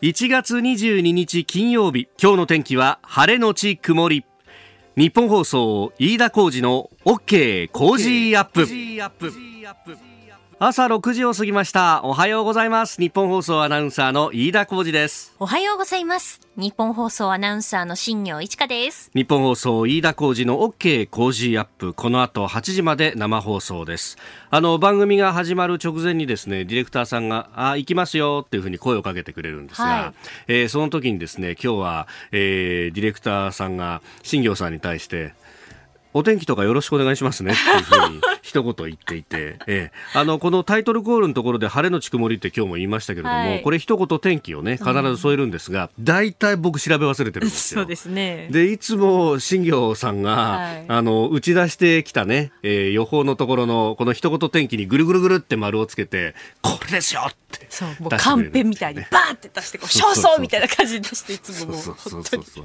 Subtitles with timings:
[0.00, 4.24] 1月22日金曜日今日の天気は晴れのち曇り。
[4.96, 8.64] ニッポン放送飯田浩司の OK Cozy up。
[10.60, 12.00] 朝6時を過ぎました。
[12.02, 13.00] おはようございます。
[13.00, 15.32] ニッポン放送アナウンサーの飯田浩司です。
[15.38, 16.40] おはようございます。
[16.56, 19.12] ニッポン放送アナウンサーの新行市佳です。
[19.14, 21.94] ニッポン放送飯田浩司の OK Cozy up。
[21.94, 24.18] この後8時まで生放送です。
[24.50, 30.14] あの番組が始まる直前にですねディレクターさんがあ行きますよっていうふうに声をかけてくれるんですが、はい、
[30.48, 35.34] えー、その時にですね今日は、えー、ディレクターさんが新業さんに対して
[36.18, 37.52] お天気とかよろしくお願いしますね。
[37.52, 47.82] っていうふうに 一言言っていて、ええ、あのこのタイトルコールのところで晴れのち曇りって今日も言いましたけれども、はい、これ一言天気をね必ず添えるんですが、大、体、僕調べ忘れてるんですよ。
[47.82, 48.48] そうですね。
[48.50, 57.66] でいつも新業さんが、はい、あの打ち出してきたね、えー、予報のところのこの一言天気にぐるぐるぐるって丸をつけてこれですよって。
[57.70, 62.64] そうもうカンペみたいにバーって出してこう少々みたいな感じで出していつももうそうそうそうそう。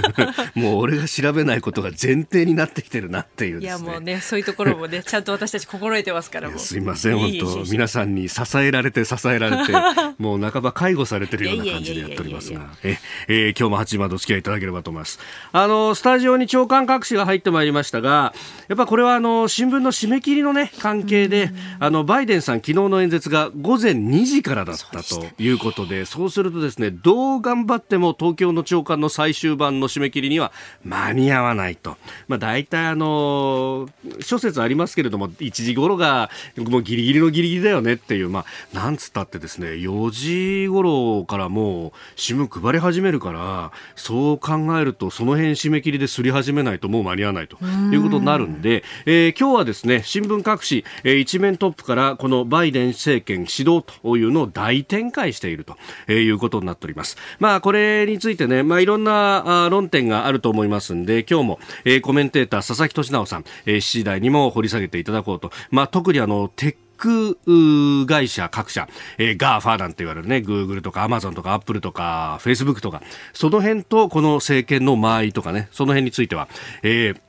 [0.58, 9.72] もう俺が調べないことが前提になってきてるなっていう、ね、いやもうねそういうところもね ちゃんと私たち心得てますからもすいません本当皆さんに支えられて支えられて
[10.18, 12.70] もう半ば介護されてるような感じでやっておりますが。
[12.82, 15.18] え、え今日も8時までお付き合いいただければと思います。
[15.52, 18.34] あのスタジオに長官各紙が入ってまいりましたが
[18.68, 30.52] やっぱこれはあの新聞の締め切りのね関係であのバイデンさん昨日の演説が午前2時からだったということでそうするとですねどう頑張っても東京の長官の最終版の締め切りには
[30.84, 31.96] 間に合わないと。
[32.28, 33.88] まあ大体あの
[34.20, 57.16] 諸説ありますけれども1時頃がもうギリギリのギリギリだよねっていうまあなんつったってですね4時頃からもう新聞配り始めるからそう考えるとその辺締め切りですり始めないともう間に合わないということになるんで、えー、今日はですね新聞各紙、えー、一面トップからこのバイデン政権指導というのを大展開していると、えー、いうことになっております。
[57.38, 73.02] まあこれについてねまあいろんなあ論点があると思いますんで今日も、えー、コメンテーター佐々木俊尚さん、えー、7時台にも掘り下げていただこうと、まあ、特にあのテック会社各社、えー、ガーファなんて言われるね、グーグルとかアマゾンとかアップルとかフェイスブックとか、
[73.32, 76.48] その辺とこの政権の間合いとかね、その辺については、
[76.82, 77.20] えー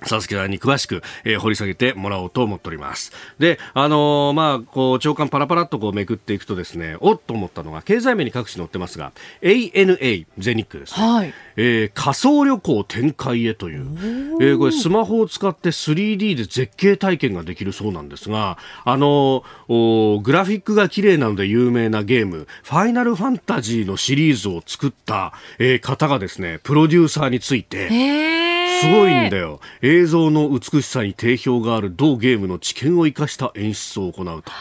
[0.00, 3.12] 佐々木さんに詳しく、えー、掘り下げてもらおうと思っております。
[3.38, 9.12] で、あのー、まあ、こう、長官パラパラっとこうめくっていくとですね、おっと思ったのが、経済面に各紙載ってますが、
[9.42, 11.06] ANA、全日空ですね。
[11.06, 11.34] はい。
[11.56, 13.86] えー、仮想旅行展開へという、
[14.40, 27.88] えー、これスマホを使って 3D で絶景体験ができるそうなんですが、あのー、グラフィックが綺麗なので有名なゲーム、ファイナルファンタジーのシリーズを作った、えー、方がですね、プロデューサーについて、
[28.80, 29.60] すごいんだよ。
[29.82, 34.52] 映像の美しさに定評がある同ゲームの知見を生かした演出を行うと。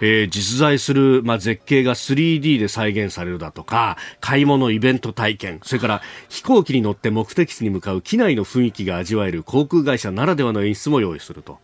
[0.00, 11.58] えー、実在する、まあ、絶景が 3D で再現されるだとか、買い物イベント体験、それから飛行機に乗って目的地に向かう機内の雰囲気が味わえる航空会社ならではの演出も用意すると。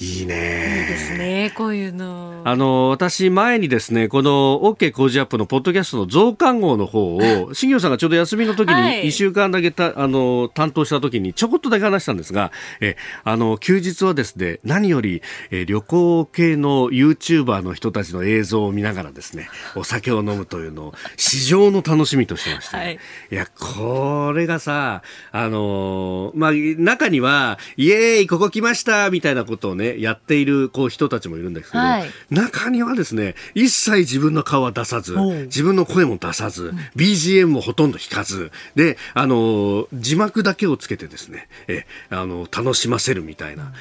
[0.00, 0.80] いいね。
[0.80, 2.42] いいですね、こういうの。
[2.44, 12.50] あの、私、前にですね、この OK 工事アップのポッドキャストの増刊号の方を、 新業さんがちょうど休みの時に1週間だけた、はい、あの、担当した時にちょこっとだけ話したんですが、
[12.80, 15.22] え、あの、休日はですね、何より、
[15.52, 22.98] え、旅行系の YouTuber の人たちの映像を見ながらですね、 お酒を飲むというのを、市場の楽しみとしてました、はい、
[23.30, 35.14] いや、これがさ、あの、まあ、中には、イエーイ、ここ来ましたみたいなことをね、ね、やっているこう人たちもいるんですけど、はい、中にはですね、一切自分の顔は出さず、
[35.44, 43.72] 自分の声も出さず、BGM もほとんど弾かず、で、あの、字幕だけをつけてですね、え、あの、楽しませるみたいな。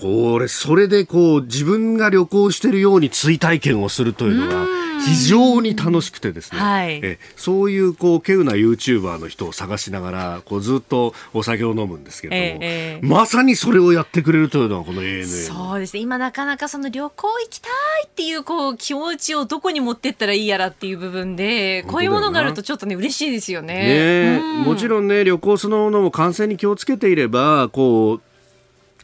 [0.00, 4.66] これ、それでこう、自分が旅行してるように追体験をするというのが、
[5.00, 15.26] 非常に楽しくてですね、はい、えそういうこう、稀有な YouTuber の人を探しながら、こう、ずっとお酒を飲むんですけれども、えー、まさにそれをやってくれるというのは、この ANA。
[15.26, 16.00] そうですね。
[16.00, 17.72] 今なかなかその旅行行きたい
[18.06, 24.38] っていう、こう、気持ちをどこに持ってったらいいやらっていう部分で、こういうものがあるとちょっとね、嬉しいですよね。
[24.38, 28.27] ね、うん、もちろんね、旅行そのものも感染に気をつけていれば、こう、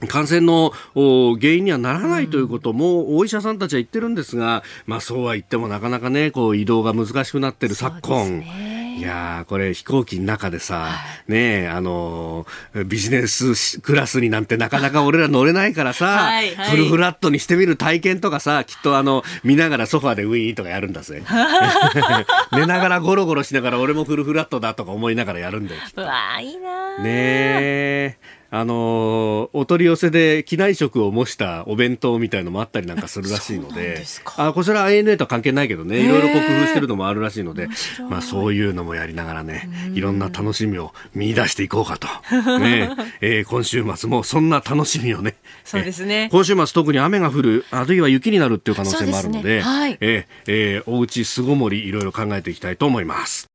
[0.06, 8.44] 感染の原因にはならないということもお医者さんたちは言ってるんですが、まあそうは言ってもなかなかね、こう移動が難しくなってる昨今。
[8.96, 10.90] いやこれ飛行機の中でさ、は
[11.28, 12.46] い、ねあの
[12.86, 21.22] ビジネスクラスになんてなかなか俺ら乗れないからさ、はいはい、フルフラットにしてみる体験とかさ、きっとあの、見ながらソファーでウィーンとかやるんだぜ。
[22.52, 25.80] 寝ながらゴロゴロしながら俺もフルフラットだとか思いながらやるんだよ。
[25.96, 28.18] うわいいなねえ。
[28.56, 34.04] あのお取り寄せで機内食を模したお弁当みたいのもあったりなんかするらしいので
[34.36, 37.66] あこちら ANA とは関係ないけどねいろいろ工夫してるのもあるらしいので、
[38.08, 42.06] まあ、そういうのもやりながらねいろんな楽しみを見出していこうかと、
[42.60, 42.90] ね。
[43.20, 45.34] えー、今週末もそんな楽しみをね
[45.64, 46.28] そうですね。
[46.30, 49.60] 今週末特に雨が降るあるいは雪になるっていう可能性もあるので、ね。
[49.62, 53.53] はい、えー、えー、おうち巣ごもりいろいろ考えていきたいと思います。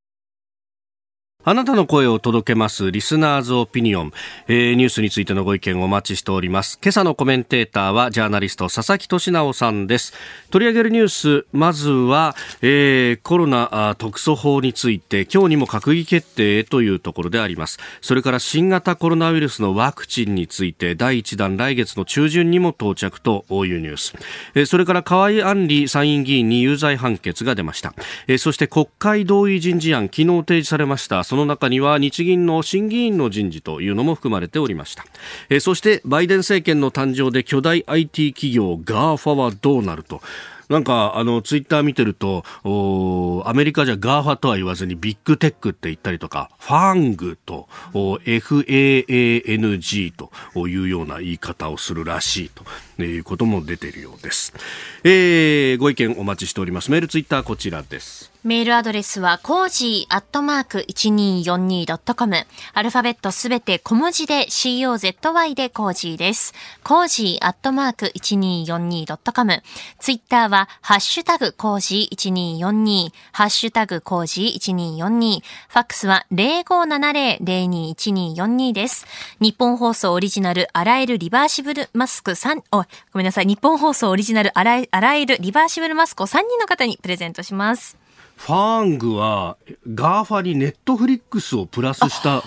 [1.45, 4.11] あなたの声を届けますリスナーズオピニオン、
[4.49, 6.77] えー、ニュースについてのご意見をお待ちしております。
[6.83, 10.13] 今朝のコメンテーターはジャーナリスト佐々木俊直さんです。
[10.49, 17.79] 取り上げるニュース、まずは、えー、コロナ特措法について今日にも閣議決定というところであります。
[18.01, 24.13] それから新型コロナウイルスのワクチンについて第1弾来月の中旬にも到着というニュース。
[24.55, 27.93] えー、それから河合案里参院議員に有罪判決が出ました。
[28.27, 31.23] えー、そして国会同意人事案昨日提示されました。
[31.29, 35.05] その中には日銀の審議員の人事というのも含まれておりました、
[35.51, 40.23] え、そしてバイデン政権の誕生で巨大 IT 企業 GAFA はどうなると
[40.69, 42.43] なんか、あの、ツイッター見てると、
[43.45, 50.31] アメリカじゃガーファとは言わずにビッグテックって言ったりとか、ファングと、FAANG と
[50.67, 52.51] いうような言い方をするらしい
[52.97, 54.51] ということも出ているようです。
[55.03, 56.89] えー、ご意見お待ちしております。
[56.89, 58.28] メール、ツイッターこちらです。
[58.45, 62.45] メールアドレスは、コージーアットマーク 1242.com。
[62.73, 66.53] アルファベットすべて小文字で COZY でコージーです。
[66.81, 69.61] コージーアットマーク 1242.com。
[69.99, 72.15] ツイッターは、ハッシュタグコージー
[72.61, 73.09] 1242。
[73.33, 75.41] ハッシュタグコージー1242。
[75.41, 79.05] ファックスは0570-021242です。
[79.41, 83.47] ニッポン放送オリジナル洗えるリバーシブルマスク3、お、ごめんなさい。
[83.47, 87.97] ニッポン放送オリジナル洗え洗えるリバーシブルマスクを3人の方にプレゼントします。
[88.39, 89.57] ファングは
[89.93, 92.41] ガーファにネットフリックスをプラスした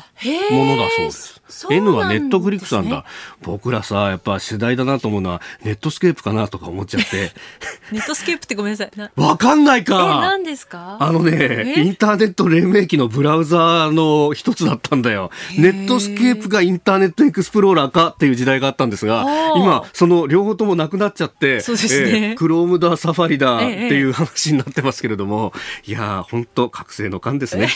[0.50, 1.42] ものだそうです。
[1.70, 3.04] N はネットフリックスなんだ。
[3.42, 7.32] 僕らさ、やっぱ世代だなと思うのは、ネットスケープかなとか思っちゃって。
[7.92, 8.90] ネットスケープってごめんなさい。
[9.16, 10.96] わかんないか何ですか？
[10.98, 15.30] あのね、インターネット黎明期のブラウザーの一つだったんだよ。
[15.58, 19.26] ネットスケープがインターネットエクスプローラーかっていう時代があったんですが、
[19.56, 22.34] 今、その両方ともなくなっちゃって、そうですね。
[22.38, 25.52] クロームだ、サファリだっていう話になってますけれども、
[25.86, 27.68] いやー、本当覚醒の感ですね。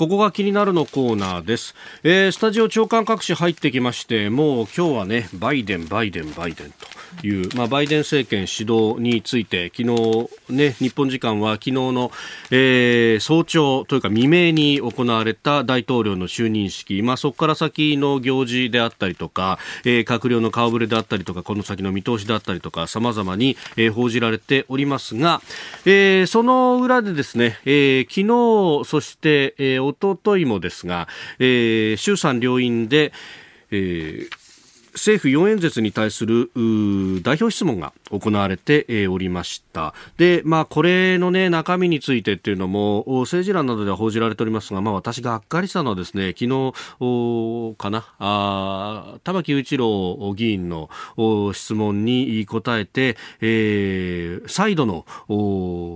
[0.00, 1.74] ここが気になるのコーナーです、
[2.04, 6.72] えー、スタジオ長官各紙入ってきましてもう今日はねバイデンバイデンバイデン
[7.20, 12.12] という、まあ、バイデン政権指導について昨日ね日本時間は昨日の、
[12.50, 25.42] えー、早朝というか未明に行われた大統領の就任式、まあ、そこから先の行事であったりとか、えー、閣僚の顔ぶれであったりとかこの先の見通しであったりとかさまざまに、えー、報じられておりますが、
[25.84, 31.08] えー、その裏でですね、えー、昨日そして、えーおとといもですが、
[31.38, 33.12] えー、衆参両院で、
[33.70, 34.39] えー
[34.92, 36.50] 政府4演説に対する
[37.22, 39.94] 代表質問が行われておりました。
[40.16, 50.90] で、まあ、これの、ね、中身についてっていうのも政治欄などでは報じられておりますが、まあ、私がっかりしたのはですね昨日かなあ玉木雄一郎議員の
[51.52, 55.04] 質問に答えて、えー、再度の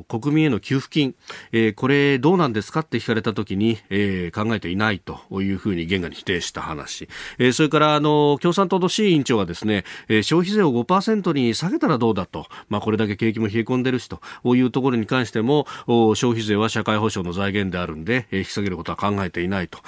[0.09, 1.15] 国民への給付金、
[1.53, 7.09] えー、これどうなんですかって聞かれたときに、えー、考えていないというふうに言がに否定した話、
[7.39, 14.21] えー、それからあの共産党の志位委員長はですね、えー、消費税を5%に下げたらどうだと、まあ、これだけ景気も冷え込んでるしと。
[14.55, 19.79] いうところに関しても消費税は社会保障の財源であるんで、えー、引き下げることは考えていないと。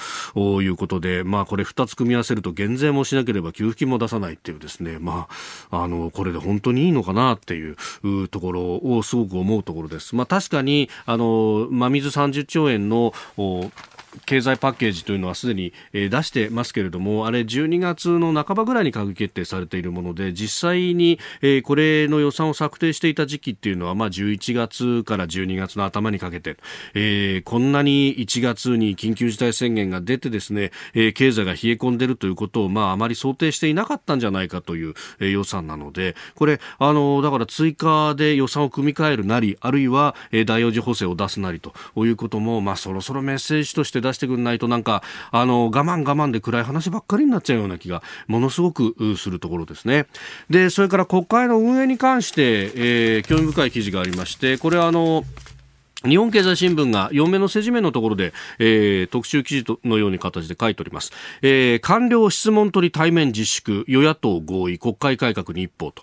[0.63, 5.29] いうことで、まあ、これ2つ組み合わせると減税もしなければ給付金も出さないっていうですね、ま
[5.71, 7.77] あ、あのこれで本当にいいのかなっていう
[8.29, 10.15] ところをすごく思うところです。
[10.17, 13.13] まあ、確かにあの真水30兆円の
[14.25, 21.19] 経済パッケージというのはすでに、出してますけれどもあれ12月の半ばぐらいに閣議決定されているもので実際に、
[21.65, 26.57] これの予算を策定していた時期っていうのは、まあ、11月から12月の頭にかけて、
[26.95, 41.73] えー、こんなに1月に緊急事態宣言が出てですね、え、経済が冷え込んでるということを、まあ、あまり想定していなかったんじゃないかという、え、予算なのでこれあのだから追加で予算を組み替えるなりあるいは、えー、第4次補正を出すなりと
[42.05, 50.07] いうことも、まあ、そろそろメッセージとして出してくれないとなんかあの我慢我慢で暗い話ばっかりになっちゃうような気がものすごくするところですね。
[50.51, 55.25] でそれから国会の運営に関して、えー、興味深い記事がありましてこれはあの
[56.05, 61.11] 日本経済新聞が4面の政治面のところで、えー、特集記事のように形で書いております、
[61.43, 66.03] えー、官僚質問取り対面自粛与野党合意国会改革に一歩と。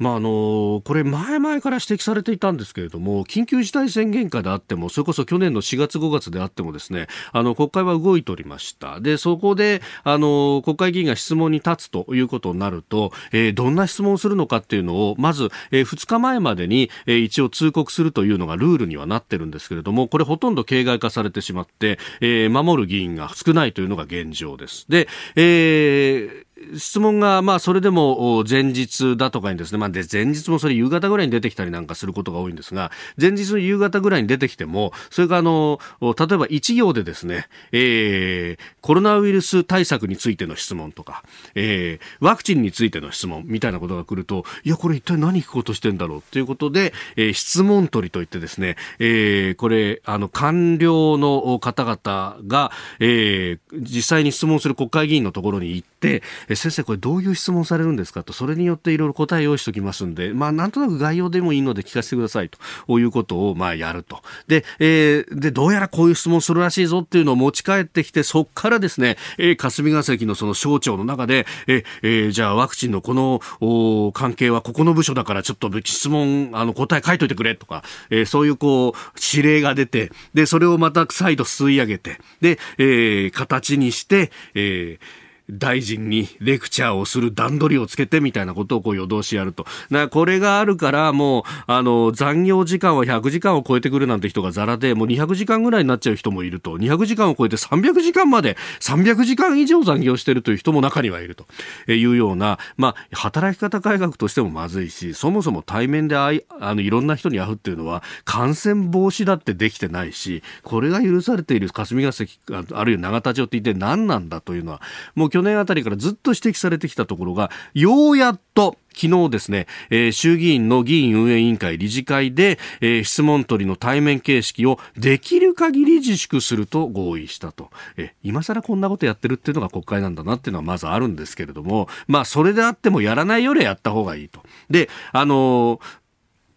[0.00, 24.86] まあ、あのこれ前々から指摘されていたんですけれども緊急事態宣言下であってもそれこそ去年の4月5月であってもですねあの国会は動いておりましたでそこであの国会議員が質問に立つということになると、えー、どんな質問をするのかっていうのをまず、えー、2日前までに、えー、一応通告するというのがルールにはなってるんですけれどもこれほとんど形骸化されてしまって、えー、守る議員が少ないというのが現状です。
[24.88, 32.90] で、えー質問が、まあ、それでも前日だとかにですね、まあ、で前日もそれ夕方ぐらいに出てきたりなんかすることが多いんですが、
[33.20, 41.24] 前日の夕方ぐらいに出てきても、それがあの、例えば一行でですね、えー、コロナウイルス対策についての質問とか、
[41.54, 56.22] えー、ワクチンについての質問みたいなことが来ると、いや、これ一体何聞こうとしてんだろうということで、えー、質問取りといってですね、えー、これ、あの、官僚の方々が、えー、実際に質問する国会議員のところに行って、え
[56.54, 64.20] 先生これどういう質問されるんですかとそれによっていろいろ答え用意しておきますんでまあなんとなく概要でもいいので聞かせてくださいということをまあやると。
[64.46, 78.92] で,、えー、でどうやらこういう質問するらしいぞっていうのを持ち帰ってきてそこからですね、えー、霞が関のその省庁の中でええー、じゃあワクチンのこのお関係はここの部署だからちょっと質問あの答え書いといてくれとか、えー、そういうこう
[79.36, 85.19] 指令が出てでそれをまた再度吸い上げてで、えー、形にして、えー
[85.52, 89.66] 大臣にレクチャーをする段取りをつけてみたいなことをこう夜通しやると。
[89.90, 96.76] なこれがあるからもう、あの、残業時間は100時間を超えてくるなんて人がザラで、もう200時間ぐらいになっちゃう人もいると。
[96.78, 101.46] 200時間を超えて300時間まで、300時間以上残業してるという人も中にはいると
[101.92, 112.38] いうような、まあ、働き方改革としてもまずいし、そもそも対面であいあのいろんな人に会うっていうのは、感染防止だってできてないし、これが許されている霞が関、
[112.72, 114.80] あるいは永田町って一体何なんだというのは、
[115.14, 127.70] もう去年あたりからずっと指摘されてきたところが、ようやっと、昨日ですね、えー、衆議院の議員運営委員会理事会で、えー、質問取りの対面形式をできる限り自粛すると合意したと。
[127.96, 134.42] えー、今更こんなことやってるっていうのが国会なんだなっていうのはまずあるんですけれども、まあそれであってもやらないよりはやった方がいいと。
[134.68, 135.80] で、あの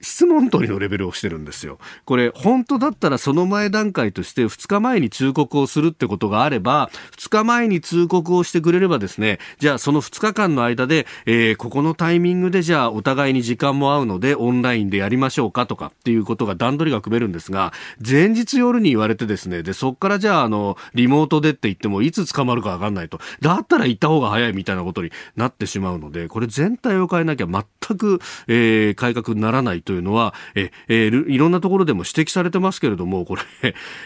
[0.04, 1.80] 質問取りのレベルをしてるんですよ。
[2.06, 17.72] これ、本当だったらその前段階として2日前に通告をするってことがあれば、2日前に通告をしてくれればですね、じゃあその2日間の間で、えー、ここのタイミングでじゃあお互いに時間も合うのでオンラインでやりましょうかとかっていうことが段取りが組めるんですが、
[18.06, 23.20] 前日夜に言われてですね、で、そっからじゃああの、リモートでって言ってもいつ捕まるかわかんないと。
[23.40, 33.44] だったら行った方が早いみたいなことになってしまうので、これ全体を変えなきゃ全く、えー、改革にならないとというのは、ええ、いろんなところでも指摘されてますけれども、これ、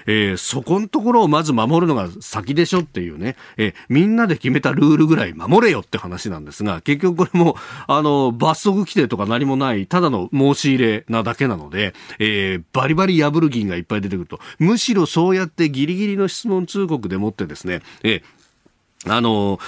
[0.05, 7.55] えー、そこのところをまず守るのが先でしょっていうね、えー、みんなで決めたルールぐらい守れよって話なんですが、結局これも、
[7.87, 18.36] あの、罰則規定とか何もない、ただの申し入れなだけなので、えー、バリバリ破る議員がいっぱい出てくると、むしろそうやってギリギリの質問通告でもってですね、えー
[19.05, 19.59] あの、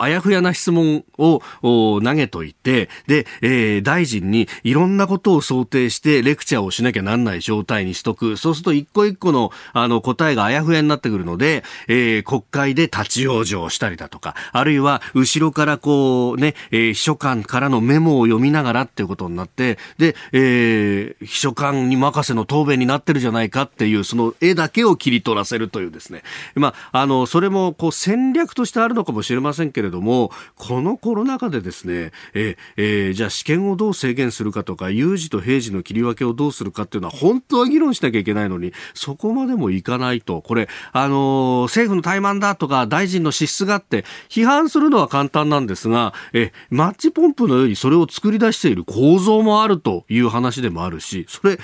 [0.00, 8.36] あやふやな質問を投げといて、で、えー、大臣にいろんなことを想定してレクチャーをしなきゃなんない状態にしとく。
[8.36, 26.24] そうすると一個一個のあの答えがあやふやになってくるので、えー、国会で立ち往生したりだとか、あるいは後ろからこうね、えー、秘書官からのメモを読みながらっていうことになって、で、えー、秘書官に任せの答弁になってるじゃないかっていう、その絵だけを切り取らせるというですね。
[26.56, 51.58] まあ、あの、それもこう戦略としてあるのかもしれませんけれども、このコロナ禍でですね、ええー、じゃあ試験をどう制限するかとか、有事と平時の切り分けをどうするかっていうのは本当は議論しなきゃいけないのに、そこまでもいかないと、これ、あの、政府の怠慢だとか、大臣の資質があって、批判するのは簡単なんですが、え、マッチポンプのようにそれを作り出している構造もあるという話でもあるし、それ、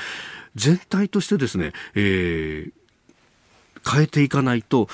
[0.55, 4.89] 全体としてですね、えー、変えていかないと、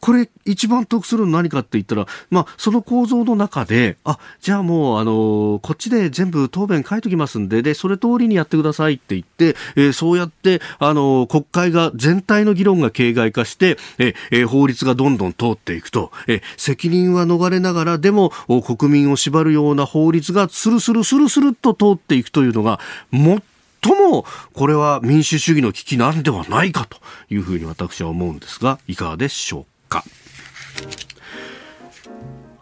[0.00, 18.30] これ一番得するの何かって言ったら、まあ、その構造の中で、あ、じゃあもう、あの、こっちで全部答弁書いときますんで、で、それ通りにやってくださいって言って、えー、そうやって、あの、国会が全体の議論が形骸化して、えー、法律がどんどん通っていくと、えー、責任は逃れながら、でも、
[18.64, 22.80] 国民を縛るような法律がスルスルスルスルっと通っていくというのが、
[23.10, 23.40] も
[23.80, 26.98] ともこれは民主主義の危機なんではないかと
[27.30, 29.69] いうふうに私は思うんですがいかがでしょうか？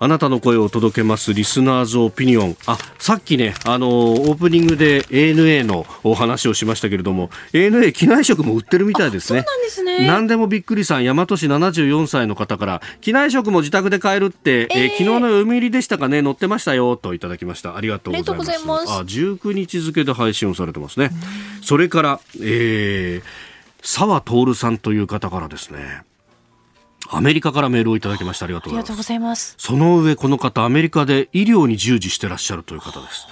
[0.00, 2.56] あなたの声を届けますリスナーズオピニオン。
[2.66, 9.40] あ、さっきね、あのオープニングで ANA のお話をしましたけれども、ANA 機内食も売ってるみたいですね。
[9.40, 10.06] そうなんですね。
[10.06, 17.76] 何でもびっくりさん、大和市74歳の方から、機内食も自宅で買えるって、えー、えー、昨日の読売でしたかね、載ってましたよ、といただきました。
[17.76, 18.62] ありがとうございます。
[18.62, 21.10] あますあ、19日付で配信をされてますね。
[21.60, 23.22] それから、えー、
[23.82, 26.02] 沢徹さんという方からですね、
[27.10, 28.44] アメリカからメールをいただきました。
[28.44, 29.54] ありがとうございます。
[29.58, 33.26] その上、この方、アメリカで医療に従事してらっしゃるという方です。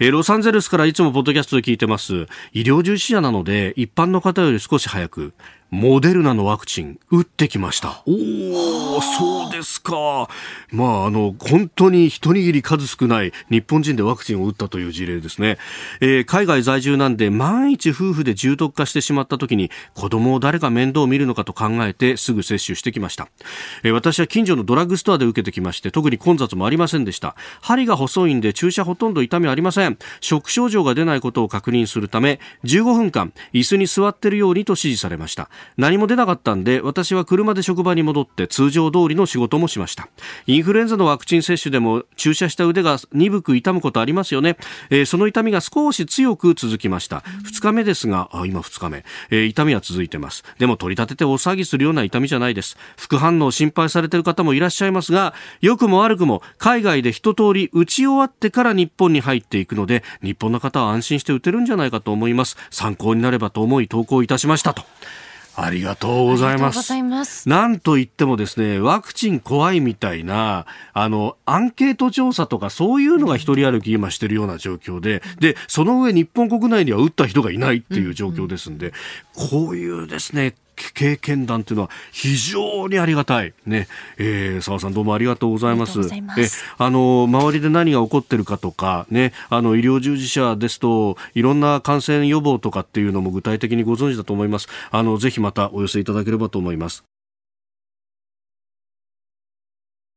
[0.00, 2.26] えー、ロサンゼルスからいつもポッドキャストで聞いてます。
[2.52, 5.34] 医療従事者なので、一般の方より少し早く、
[5.70, 8.02] モデルナのワクチン打ってきました。
[8.04, 10.28] おお、そうですか。
[10.72, 15.58] まあ、あの、本当に一握り数少ない日本人でワクチンを打ったという事例ですね。
[16.00, 23.28] えー、海外在住なんで、万一夫婦で重篤化してしまった時に、子供を誰が面倒を見るのかと考えてすぐ接種してきました。
[23.84, 27.36] えー、私は近所のドラッグストアで受けてきまして、特に混雑もありませんでした。
[27.60, 29.98] 針が細いんで注射ほとんど痛みありません。
[30.20, 35.48] 食症状が出ないことを確認するため、15分間、椅子に座っているようにと指示されました。
[35.76, 40.08] 何も出なかったんで私は車で職場に戻って通常通りの仕事もしました。
[40.46, 44.56] インフルエンザのワクチン接種でも注射した腕が鈍く痛むことありますよね、
[44.90, 47.18] えー、その痛みが少し強く続きました。
[47.44, 50.44] 2日目ですがあ今2日目、えー、痛みは続いてます。
[50.58, 52.76] でも取り立てて大騒ぎするような痛みじゃないです。
[52.96, 62.56] 副反応を心配されている方もいらっしゃいますが良くも悪くも海外で一通り打ち終わってから日本に入っていくので日本の方は安心して打てるんじゃないかと思います。
[62.70, 64.82] 参考になればと思い投稿いたしましたと。
[65.62, 66.92] ありがとうございます。
[67.02, 78.92] ますなんといってもですね、ワクチン怖いみたいな、あの、アンケート調査とかそういうのが一人歩き今してるような状況で、で、その上日本国内には打った人がいないっていう状況ですんで、
[79.34, 80.54] こういうですね、
[80.94, 83.52] 経験談というのは非常にありがたい。
[83.66, 83.88] ね。
[84.18, 85.98] えー、澤さんどうもありがとうございます。
[85.98, 94.68] ますえ、あの、周りで何が起こってるかとか、ね、あの、医療従事者ですと、いろんな感染予防とかっていうのも具体的にご存知だと思います。
[94.90, 97.04] あの、ぜひまたお寄せいただければと思います。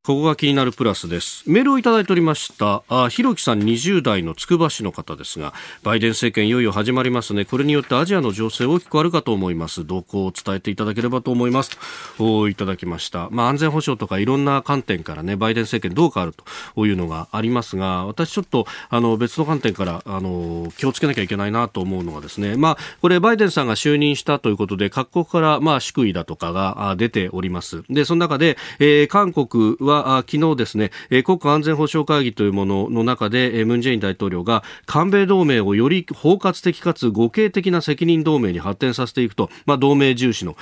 [0.05, 1.49] ここが気になるプラスです。
[1.49, 2.83] メールをいただいておりました。
[2.89, 7.45] あ、ひろきさん20代のつくば市の方ですが、バイデン政権いよいよ始まりますね。
[7.45, 9.87] これによってアジアの情勢大きくあるかと思います。
[9.87, 11.79] 動向を伝えていただければと思います。
[12.17, 13.29] と、いただきました。
[13.31, 16.35] まあ、安全保障とかいろんな観点からね、バイデン政権どう変わる
[16.75, 27.85] というのがありますが、私ちょっと、あの、別の観点から、あの、気をつけなきゃいけないなと思うのがですね、まあ、これバイデンさんが就任したということで、各国から、まあ、祝意だとかが出ております。
[27.89, 30.91] で、その中で、えー、韓国は、は昨日ですね、
[31.23, 40.57] 国家安全保障会議というものの中で、ムン・ジェイン大統領が韓米同盟をより包括的かつ互恵的な責任同盟に発展させていくと、まあ、同盟重視の考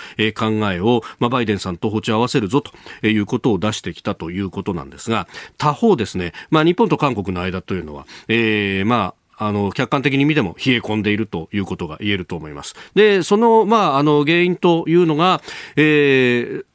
[0.72, 12.76] えを、まあ、バイデンさんと歩調合わせるぞということを出してきたということなんですが、他方ですね、まあ、日本と韓国の間というのは、えー、まあ、あの、客観的に見ても冷え込んでいるということが言えると思います。
[12.94, 15.42] で、その、まあ、あの、原因というのが、
[15.76, 16.66] えー、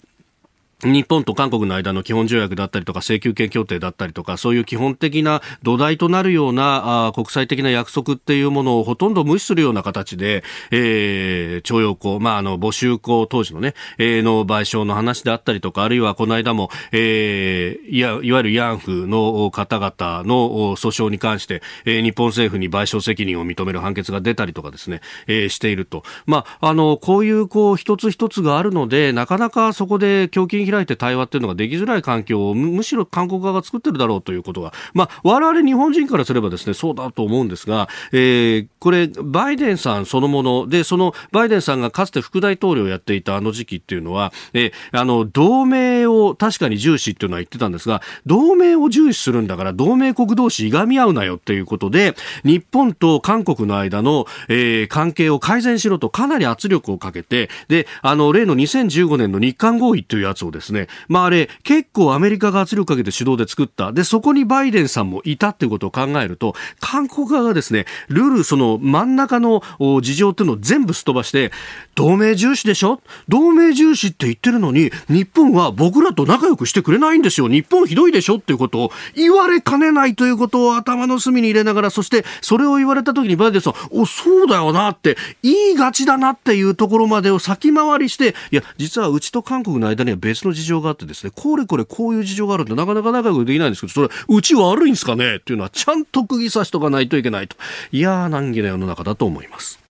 [0.85, 63.93] 日本と韓国の間の基本条約だったりとか請求権協定だったりとかそういう基本的な土台となるようなあ国際的な約束っていうものをほとんど無視するような形で、えー、徴用工、まあ、あの募集工当時のね、えー、の賠償の話であったりとかあるいはこの間も、えー、いやいわゆる慰安婦の方々の訴訟に関して、えー、日本政府に賠償責任を認める判決が出たりとかですね、えー、していると、まあ、あのこういうこう一つ一つがあるのでなかなかそこで供開いて対話っていうのができづらい環境をむしろ韓国側が作ってるだろうということが、まあ、我々日本人からすればですね、そうだと思うんですが、えー、これ、バイデンさんそのもので、そのバイデンさんがかつて副大統領をやっていたあの時期っていうのは、えー、あの、同盟を確かに重視っていうのは言ってたんですが、同盟を重視するんだから同盟国同士いがみ合うなよっていうことで、日本と韓国の間の、えー、関係を改善しろとかなり圧力をかけて、で、あの、例の2015年の日韓合意というやつをですね、まああれ、結構アメリカが圧力かけて主導で作った。
[63.93, 69.63] で、そこにバイデンさんもいたっていうことを考えると、韓国側がですね、ルール、その真ん中の
[70.03, 71.53] 事情っていうのを全部すっ飛ばして、
[71.95, 73.01] 同盟重視でしょ？
[73.29, 77.49] 同盟重視って言ってるのに、日本は僕らと仲良くしてくれないんですよ。
[77.49, 95.37] 日本ひどいでしょっていうことを言われかねないということを頭の隅に入れながら、そしてそれを言われた時にバイデンさん、お、そうだよなって、言いがちだなっていうところまでを先回りして、いや、実はうちと韓国の間には別の事情があってですね、これこれこういう事情があるんで、なかなか仲良くできないんですけど、それ、うち悪いんですかね？
[95.37, 97.57] っていうのは、ちゃんと釘刺しとかないといけないと。
[97.93, 99.86] いやー難儀な世の中だと思います。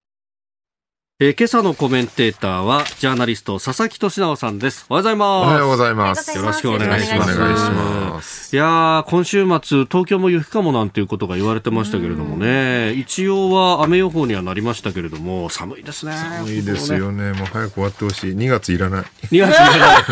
[1.19, 4.85] えー、今朝のコメンテーターはジャーナリスト佐々木俊直さんです。
[4.91, 5.49] おはようございます。
[5.49, 6.37] おはようございます。
[6.37, 7.39] よろしくお願いします。
[7.39, 8.55] お願いします。
[8.55, 16.13] いや今週末東京も雪かもなんていうことが言われてましたけれどもね、一応は雨予報にはなりましたけれども寒いですね。
[16.13, 17.33] 寒いですよね。
[17.33, 18.35] もう早く終わってほしい。
[18.37, 19.05] 2月いらない。
[19.05, 20.05] 2月いらない。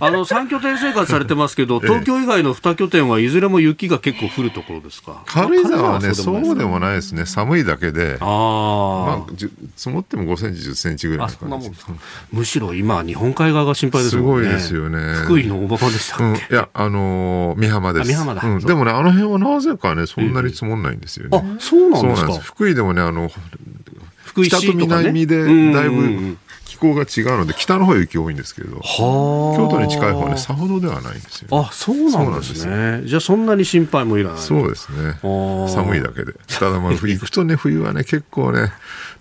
[0.00, 5.22] あの3拠点生活されてますけど、 東京以外の2拠点はいずれも雪が結構降るところですか？
[5.26, 7.24] 軽井沢はね、そうでもないですね。
[7.24, 8.18] 寒いだけで。
[8.20, 8.26] ああ。
[8.26, 9.32] まあ
[9.76, 11.26] 積もっても5センチ10センチぐらい。
[11.26, 11.72] あそんなもん
[12.32, 14.26] むしろ今、日本海側が心配ですよね。
[14.26, 15.14] すごいですよね。
[15.24, 18.08] 福井の大場でしたっけ、うん、いや、あのー、美浜です。
[18.08, 18.60] 美浜だ、うん。
[18.60, 21.38] でもね、あの辺はなぜかね、そんなに積もんないんですよね。
[21.38, 23.30] あ、そうなんですか福井でもね、あの、
[24.24, 26.36] 福井北と南でだいぶ
[26.80, 33.02] 候が違うので北の方雪多いんですけど京都に近い方はねさほどではないんですよ、ね、あそうなんですね。
[33.04, 34.38] じゃあそんなに心配もいらない。
[34.40, 35.14] そうですね。
[35.22, 36.32] 寒いだけで。
[36.58, 38.72] ただまあ行くとね冬はね結構ね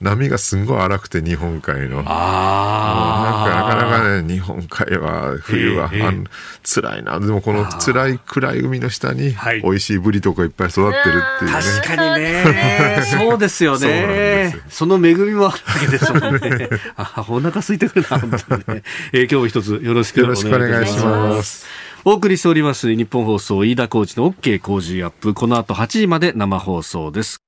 [0.02, 2.04] 波がすんごい荒くて日本海の。
[2.06, 6.26] あなんかなかなかね日本海は冬は、えー、
[6.64, 7.20] 辛いな。
[7.20, 11.62] でもこの辛い暗い海の下に美味しいブリとかいっぱい育ってるっていうね。
[11.82, 13.04] 確かにね。
[13.12, 14.56] そうですよね。
[14.70, 16.70] その恵みもあるわけですもんね。
[16.96, 18.84] あ腹空いてくるな、本当にね。
[19.14, 20.50] えー、今日も一つよろしくお願いします。
[20.50, 20.98] よろしくお願いし
[21.38, 21.66] ます。
[22.06, 25.34] お送りしております日本放送飯田コーチの OK 工事アップ。
[25.34, 27.42] この後8時まで生放送です。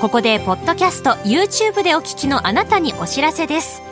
[0.00, 3.82] ここでポッドキャスト YouTube でお聞きのあなたにお知らせです。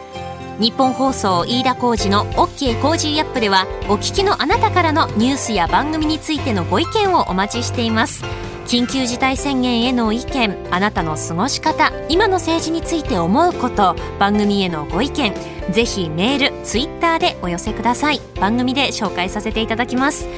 [0.61, 8.23] 日本放送飯田浩司の OK コージーアップではお聞きのあなたからのニュースや番組についてのご意見をお待ちしています
[8.71, 15.35] 緊急事態宣言への意見あなたの過ごし方今の政治について思うこと番組へのご意見
[15.73, 18.21] ぜひメールツイッターでお寄せください。
[18.41, 20.29] 番組で紹介させていただきます。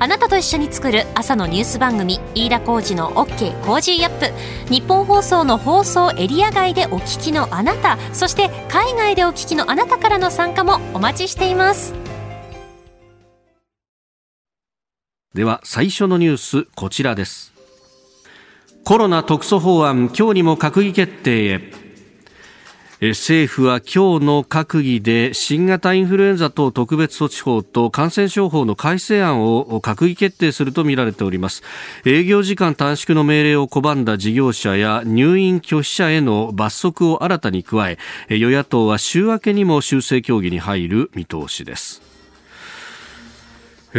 [0.00, 4.32] あなたと一緒に作る朝のニュース番組飯田浩二の OK コージーアップ。
[4.68, 11.94] 日本放送の放送エリア外でお聞きのあなたそして海外でお聞きのあなたからの参加もお待ちしています。
[15.34, 17.55] では最初のニュースこちらです。
[18.86, 21.60] コロナ特措法案今日にも閣議決定へ。
[23.00, 31.64] 政府は今日の閣議で新型インフルエンザ等特別措置法と感染症法の改正案を閣議決定するとみられております。
[32.04, 42.05] 営業時間短縮の命令を拒んだ事業者や入院拒否者への罰則を新たに加え与野党は週明けにも修正協議に入る見通しです。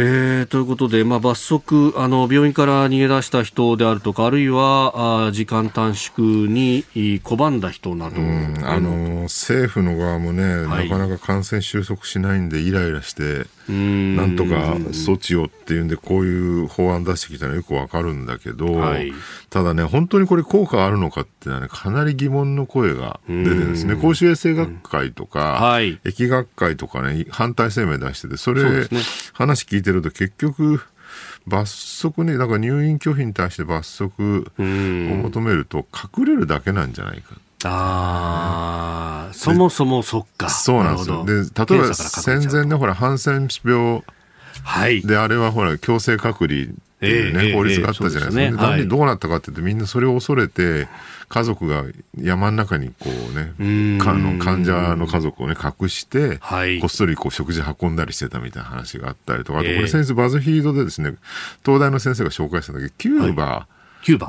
[0.00, 19.12] えー、ということで、まあ、罰則あの病院から逃げ出した人であるとかあるいはあ時間短縮に拒んだ人など、あの政府の側もね、はい、なかなか感染収束しないんでイライラしてなんとか措置をっていうんでこういう法案出してきたのはよくわかるんだけど、はい、
[19.50, 23.96] ただね本当にこれ効果あるのかっていうのは、ね、かなり疑問の声が出てるんですね。
[23.96, 28.88] 公衆衛生学会とか、はい、疫学会とかね反対声明出しててそれ、ね、
[29.32, 30.82] 話聞いててると結局
[31.46, 35.86] 罰則ね、だから入院拒否に対して罰則を求めると
[36.18, 37.36] 隠れるだけなんじゃないか。
[37.64, 40.48] ああ、そもそもそっか。
[40.48, 41.24] そうなんですよ。
[41.24, 44.02] で、例えば戦前のほら、ハンセン病
[45.04, 48.70] で、あれはほら、強制隔離っていうね、法律があったじゃないですか。
[48.76, 50.88] で、ね、どうなったかって言ってみんなそれを恐れて、
[51.28, 51.84] 家族が
[52.20, 61.14] 山の中にこうね、かの患者の家族をね、隠して、はい、こっそりこう食事運んだりしてたみたいな話があったりとか、あとこれ先日バズフィードでですね、
[61.64, 63.66] 東大の先生が紹介したんだけど、キューバ。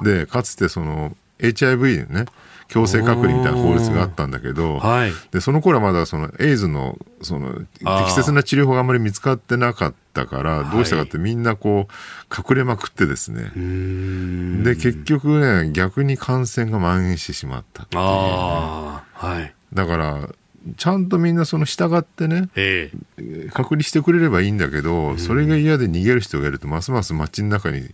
[0.04, 2.26] で、かつてその HIV ね、
[2.70, 13.52] 強制隔離みたいな法律があったんだけど、はい、でその頃はまだそのエイズのその適切な治療法があまり見つかってなかったからどうしたかってみんなこう隠れまくってですね、
[14.64, 20.30] で結局ね逆に感染が蔓延してしまったっていう、ね、はい、だから
[20.78, 27.90] ちゃんとみんなその従ってね、えー、隔離してくれればいいんだけど、それが嫌で逃げる人がいるとますます街の中に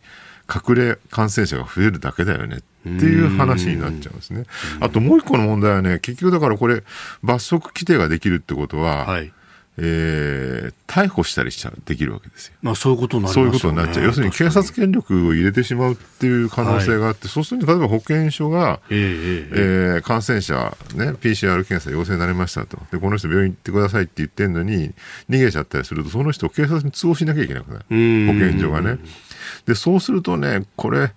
[0.54, 4.46] 隠れ感染者が増えるだけだよねっていう話になっちゃうんですね。
[4.80, 6.84] あともう一個の問題はね、結局だからこれ、
[7.24, 9.34] 罰則規定ができるってことは、はい、
[9.78, 12.54] えー、逮捕したりしちゃできるわけですよ。
[12.62, 14.06] まあそういうことにな、ね、そういうことになっちゃう。
[14.06, 19.50] 要するに警察権力を入れてしまうっていう可能性があって、はい、そうすると例えば保健所が、えー、
[19.96, 22.78] えー、感染者、ね、PCR 検査陽性になりましたと。
[22.92, 24.94] で、この人病院行ってくださいって言ってるのに、
[25.30, 27.86] 逃げちゃったりすると、その人を警察に通報しなきゃいけなくなる。
[27.90, 29.00] 保健所がね。
[29.66, 31.12] で、そうするとね、これ、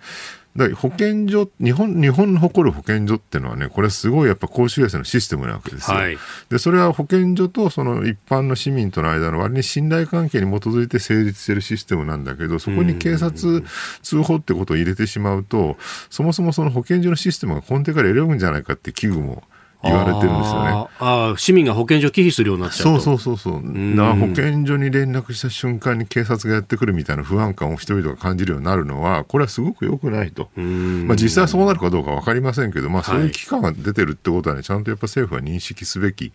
[0.59, 5.97] だ保健所日本、日本の誇る保健所っていうのはね、これすごいやっぱ公衆衛生のシステムなわけですよ。
[5.97, 6.19] はい、
[6.51, 13.65] で、それは保健所とその一般の市民との間の割に信頼関係に基づいて成立しているシステムなんだけど、そこに警察
[14.03, 15.77] 通報ってことを入れてしまうと、
[16.11, 19.45] そもそもその保健所のシステムが根底から揺れるんじゃないかって危惧も
[19.83, 20.71] 言われてるんですよね。
[20.99, 23.63] ああ、市民が保健所忌避するようになっちゃうそうそうそうそう。
[23.63, 30.51] な保健所に連絡した瞬間に警察がやってくるみたいな不安感を人々が感じるようになるのは、これはすごく良くないと。
[30.57, 36.33] まあ実際そうなるかどうか分かりませんけど、まあそういう期間が出てるってことはね、ちゃんとやっぱ政府は認識すべき。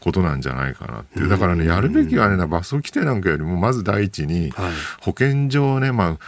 [0.00, 4.52] ことなんじゃないかなってだからね、やるべきはね、罰則規定なんかよりも、まず第一に、
[5.00, 6.18] 保健所をね、まあ、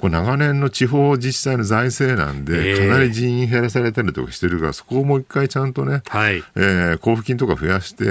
[0.00, 8.04] これ長年の地方自治体の財政なんで、かなり人員減らされたりとかしてるから、そこをもう一回ちゃんとね、はい、えー、交付金とか増やして、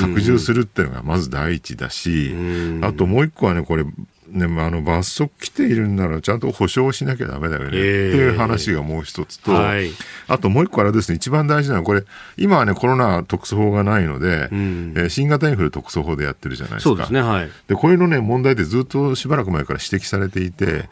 [0.00, 2.34] 拡充するっていうのがまず第一だし、
[2.82, 3.84] あともう一個はね、これ、
[4.32, 9.90] ね、あの罰則来ているんならちゃんと保証しなきゃだめだよね、っていう話がもう一つと、はい、
[10.26, 12.04] あともう一個あれですね、一番大事なのは、これ、
[12.38, 16.88] 今はね、コロナ特措法がないので、うん、えー、新型インフル特措法でやってるじゃないですか。
[16.88, 17.50] そうですね、はい。
[17.68, 20.88] で、こういうのね、問題ってずっとしばらく前から指摘されていて、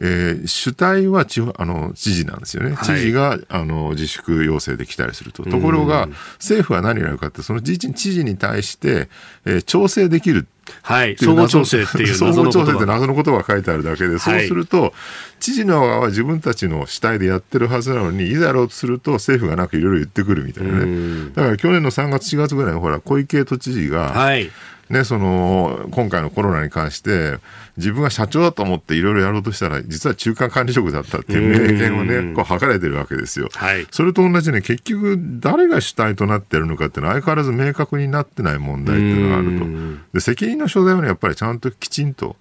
[0.00, 9.08] えー、主体は地あの知事なんですよね、知事があの自粛要請できたりすると、ところが、政府は何をやるかって、その知事知事に対して、
[9.44, 10.46] えー、調整できる
[10.82, 14.92] はい、総合調整っていう総合調整って謎の言葉が書いてあるだけで、そうすると、
[15.40, 21.30] 知事の側は自分たちの主体でやってるはずなのに、いざやろうとすると、政府がなんかいろいろ言ってくるみたいなね。
[21.34, 24.50] だから去年の3月、4月ぐらいに、ほら、小池都知事が、はい
[24.90, 27.38] ね、その今回のコロナに関して
[27.76, 39.64] 自分が社長だと思っていろいろやろうとしたら実は中間管理職だったっていう名言をねこう図れてるわけですよ、はい、それと同じね結局誰が主体となってるのかっていうのは相変わらず明確になってない問題っていうのがあると。
[40.12, 42.36] で責任の所在はねやっぱりちゃんときちんと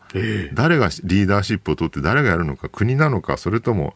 [0.53, 3.95] 誰がリーダーシップを取って誰がやるのか国なのかそれとも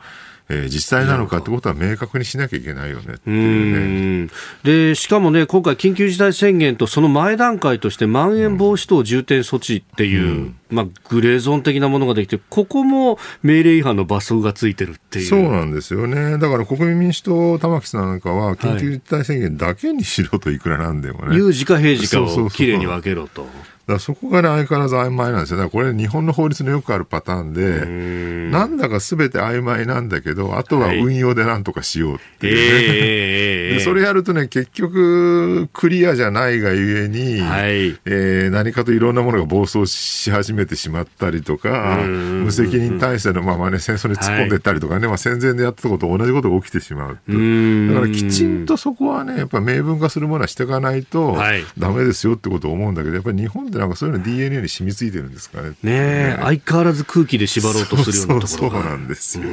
[0.50, 4.30] えー、自治体なのかってことは明確にしなきゃいけないよねっていうね。
[4.64, 15.26] で、しかもね、今回緊急事態宣言とその前段階としてまん延防止等重点措置っていう、うん、まあ、グレーゾーン的なものができて、ここも命令違反の罰則がついてるっていう。
[15.26, 16.38] そうなんですよね。
[16.38, 21.36] だから国民民主党、玉木さんなんかは、緊急事態宣言だけにしろといくらなんでもね。
[21.36, 23.48] 有事か平時かをきれいに分けろと。
[23.88, 25.58] だそこがね、相変わらず曖昧なんですよ。
[25.58, 28.52] だからこれ日本の法律のよくあるパターンで、ん。
[28.52, 33.72] なんだかすべて曖昧なんだけど、あとは運用でなんとかしようっていうね。
[33.72, 51.38] はい、 でそれやるとね、結局、クリアじゃないがゆえに、はい、えー、何かといろんなものが暴走し始めてしまったりとか、無責任体制のままね、戦争に突っ込んでいったりとかね、はい、まあ戦前でやったことと同じことが起きてしまうだからきちんとそこはね、やっぱ明文化するものはしていかないと、
[51.78, 55.76] ダメですよってことを思うんだけど、やっぱり日本でなんかそういうの DNA に染みついてるんですかね。
[55.84, 59.46] ねね相変わらず空気で縛ろうとするようなところそうなんですよ。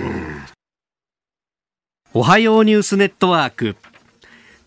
[2.12, 3.76] おはようニュースネットワーク。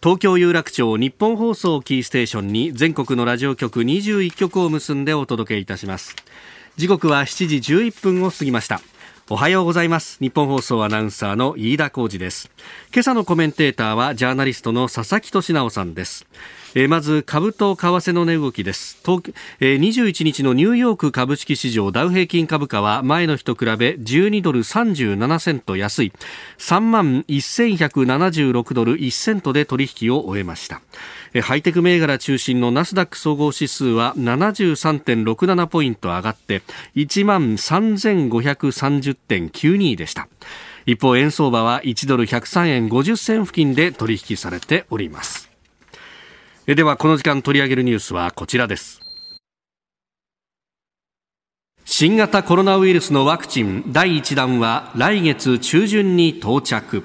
[0.02, 6.16] 東京有楽町日本放送キーステーションに全国のラジオ局21局を結んでお届けいたします
[6.76, 8.80] 時刻は7時11分を過ぎました
[9.30, 10.20] おはようございます。
[10.22, 12.50] 日本放送アナウンサーの飯田浩二です。
[12.94, 16.26] 今朝のコメンテーターはジャーナリストの佐々木俊直さんです。
[16.76, 18.98] え、まず株と為替の値動きです。
[19.06, 26.14] 東、えー、21日のニューヨーク株式市場ダウ平均株価は前の日と比べ12ドル37セント安い。
[26.58, 30.82] 3万1176ドル1セントで取引を終えました。
[31.42, 36.62] ハイテク銘柄中心のナスダック総合指数は73.67ポイント上がって
[36.96, 40.28] 1万3530.92でした。
[40.86, 45.50] 一方円相場は1ドル103円50銭付近で取引されております。
[46.66, 49.00] ではこの時間取り上げるニュースはこちらです。
[51.86, 57.04] 新型コロナウイルスのワクチン第1弾は来月中旬に到着。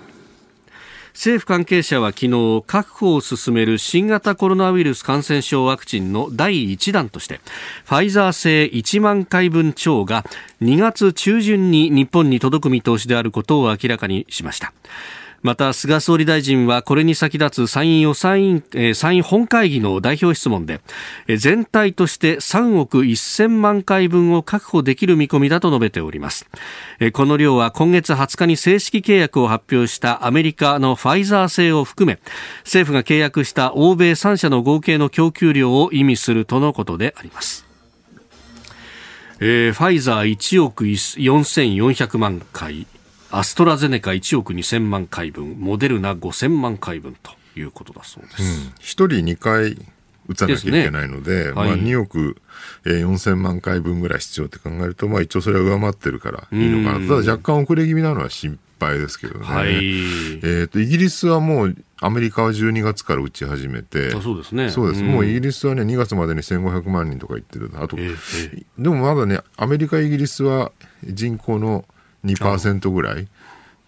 [1.14, 7.40] 政府関係者は昨日確保を進める新型コロナウイルス感染症ワクチンの第1弾として
[7.84, 10.24] ファイザー製1万回分超が
[10.60, 14.72] 2月中旬に日本に届く見通しであることを明らかにしました。
[15.42, 20.80] また菅総理大臣はこれに先立つ参院予算委員、えー、参院本会議の代表質問で、
[21.26, 26.46] えー、全体として3億1000万回分を確保できる見込みだと述べております、
[27.00, 32.20] えー、この量は今月20日に正式契約を発表したアメリカのファイザー製を含め
[32.60, 37.66] 政府が契約した欧米3社の合計の供給量を意味するとのことであります。
[39.40, 42.86] えー、ファイザー1億4400万回。
[43.34, 49.78] アストラゼネカ1億2000万回分モデルナ5000万回分ということだそうです、うん、1人2回
[50.28, 51.52] 打たなきゃいけないので、でね。
[51.52, 52.36] はい、まあ、2億
[52.84, 59.44] 4000万回分ぐらい必要って考えると、まあ、一応それは上回ってるからいいのかなただ若干遅れ気味なのは心配ですけどね。
[59.44, 64.70] はい、えっ、ー、と、イギリスはもう、アメリカは12月から打ち始めて、そうですね。
[64.70, 65.02] そうです。
[65.02, 67.70] うん、もうイギリスはね、2月までに1500万人とか言ってる。
[67.74, 70.72] あと、えー、でもまだね、アメリカ、イギリスは
[71.04, 71.84] 人口の
[72.24, 73.28] 2%ぐらい。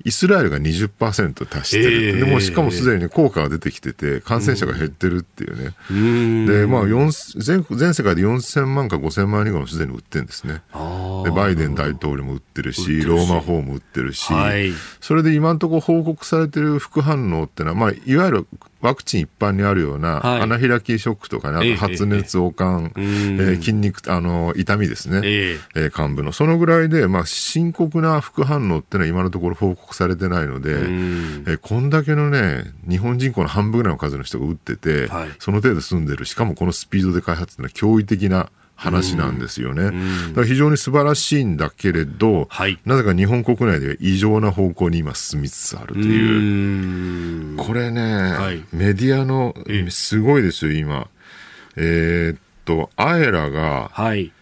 [0.04, 10.62] イスラエルが20%達してる、えー、でもしかもすでに効果が出てきてて、感染者が減ってるっていうね、うん、でまあ、全全世界で4000万か5000万人ぐらいすでに売ってるんですね、
[11.24, 18.46] でバイデン大統領も売ってるし、ローマ法も売ってるし、はい、それで今のところ報告されてる副反応っていうのは、まあ、いわゆる
[18.84, 26.32] ワクチン一般にあるような、はい、アナフィラキーショックとかね、あと発熱、悪寒、えー、筋肉、あの、痛みですね、えー、幹部の。
[26.32, 39.84] そのぐらいで、まあ、深刻な副反応っていうのは今のところ報告されてないので、えー、こんだけのね、日本人口の半分ぐらいの数の人が打ってて、はい、その程度済んでる、しかもこのスピードで開発っていうのは驚異的な話なんですよね。
[39.84, 39.90] だ
[40.34, 47.54] から非常に素晴らしいんだけれど、はい、なぜか日本国内では異常な方向に今進みつつあるという。
[47.54, 49.54] うこれね、はい、メディアの、
[49.90, 51.08] すごいですよ、今。
[51.76, 54.32] えー、っと、アエラが、はい、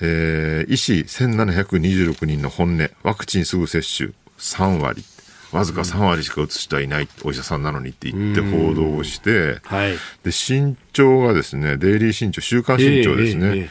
[0.00, 5.04] えー、医師1726人の本音、ワクチンすぐ接種3割。
[5.52, 13.68] わずか3割しか打つ人はいない、お医者さんなのにって言って報道をして、はい、で身長がですね、デイリー新潮、週刊新潮ですね、えーえー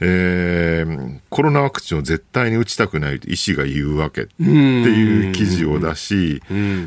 [0.00, 6.42] えー、コロナワクチンを絶対に打ちたくないと医師が言うわけっていう記事を出し、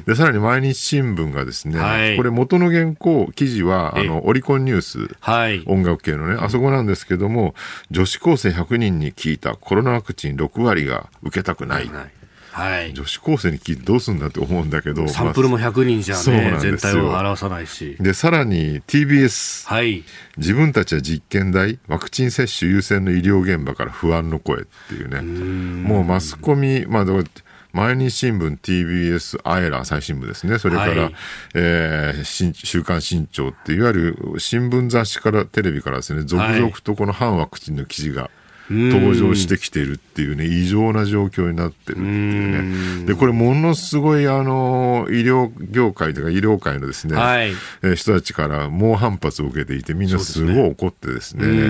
[0.05, 7.55] でさらに毎日新聞がですね、はい、これ元の原稿、記事はあのオリコンニュース、はい、音楽系のね、あそこなんですけども、
[7.91, 11.87] 女子高生100人に聞いたコロナワクチン6割が受けたくない。
[11.87, 12.17] はい
[12.57, 17.95] はい、女子高生に聞いてどうするんだって思うんだけど、サンプルも100人じゃね、全体を表さないし。
[17.99, 20.03] で、さらに TBS、はい、
[20.37, 27.05] 自分たちは実験台、ワクチン接種優先の医療現場から不安の声っていうね、うもうマスコミ、まあ、
[27.73, 30.57] 毎日新聞、TBS、アエラ最新聞ですね。
[30.57, 31.13] それから、はい、
[31.53, 38.31] えー、週刊新潮っていわゆる新聞雑誌からテレビからですね、続々とこの反ワクチンの記事が
[38.69, 43.05] 登場してきているっていうね、異常な状況になってるっていうね。
[43.05, 47.53] で、これものすごいあの、医療業界というか医療界のですね、はい、
[47.83, 51.69] え人たちから猛反発を受けていて、みんなすごい怒ってですね、す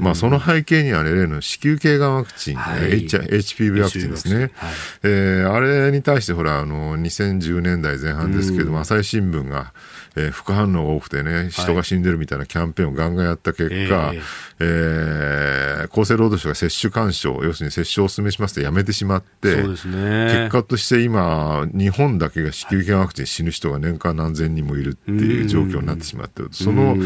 [0.00, 4.50] まあその背景にはね、例の子宮頸がんワクチン、はい、HPV ワクチンですね。
[4.54, 4.72] はい、
[5.04, 9.72] えー、あれに対してほら、あの、2010年代前半ですけども、朝日新聞が、
[10.16, 14.20] えー、副反応が多くてね、人が死んでるみたいなキャンペーンをガンガンやった結果、はい、
[14.60, 26.48] えー、厚生労働省が接種干渉、要するに接種をお勧めしますとやめてしまって、そうですね、結果として今、日本だけが子宮頸ワクチン死ぬ人が年間何千人もいるっていう状況になってしまってる。
[26.52, 26.96] その、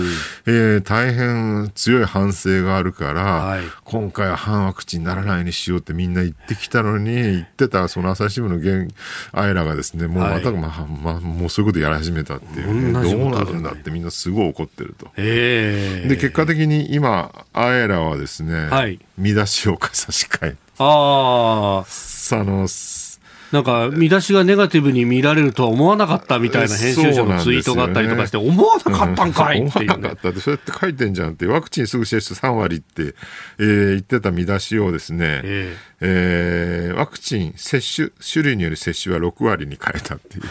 [0.46, 8.94] えー、大変強い反省があるから、はい、今回は反ワクチンにならないようにしようってみんな言ってきたのに、言ってたその朝日新聞の現、
[9.32, 15.10] あいらがですね、もうまた、はい、まあ、まあ、もうそういうことやり始めたっていう、ね、どうなるんだってみんなすごい怒ってると。
[15.16, 20.56] で、結果的に今、あえらはですね、はい、見出しを差し替え。
[20.78, 21.86] ああ。
[22.30, 22.68] あの、
[23.52, 31.14] なんか見出しがネガティブに見られるとは思わなかったみたいな編集者のツイートがあったりとかして、思わなかったんかいっていう、ね、思わなかったって、そうやって書いてん。
[31.14, 31.32] じゃん。
[31.32, 33.14] って、ワクチンすぐ接種3割って、
[33.58, 40.42] えー、言ってた見出しをですね、えー、えー、ワクチン接種、種類による接種は6割に変えたっていう。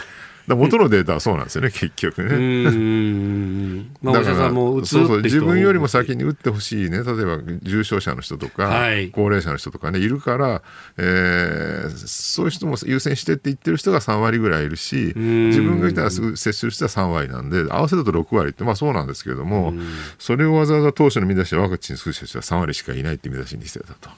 [0.54, 3.86] 元のデータはそうなんですよね、結局ね。
[4.02, 10.62] まあ、だからそうそう自分よりも先に打ってほしいね、例えば重症者の人とか、はい、高齢者の人とかね、いるから、
[10.96, 19.74] えー、そういう人も優先してって言ってる人が3割ぐらいいるし、自分がいたらすぐ接する人は3割なんで、合わせると6割って、まあそうなんですけれども、
[20.18, 24.10] それをわざわざ当初の見出しはワクチン接種は3割しかいないって見出しにしてたと。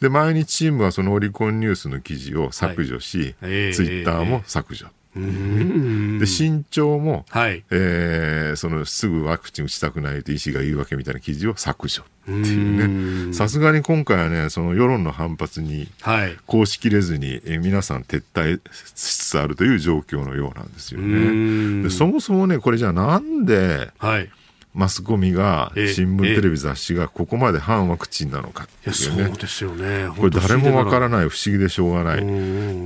[0.00, 4.86] で、毎日チームはそのオリコンニュースの記事を削除し、はい、ツイッターも削除。
[5.14, 5.20] で
[6.26, 7.64] 身長も、はい。
[7.70, 15.88] えー、そのすぐワクチン打ちたくないと医師が言うわけみたいな記事を削除っていうね、さすがに今回はね、その世論の反発に
[16.46, 21.82] 公しきれずに、え皆さん撤退しつつあるという状況のようなんですよね。
[21.82, 24.30] でそもそもね、これじゃあなんで、はい
[24.72, 29.24] マスコミが、新聞、テレビ、雑誌がここまで反ワクチンなのかっていうね。
[29.26, 30.08] そうですよね。
[30.16, 32.24] これ誰もわからない、不思議でしょうがない。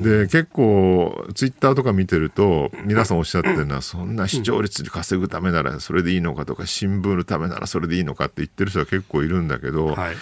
[0.03, 10.14] で、結構、ツイッターとか見てると、皆さんおっしゃってるのは、そんな視聴率に稼ぐためならそれでいいのかとか、新聞のためならそれでいいのかって言ってる人は結構いるんだけど、はい、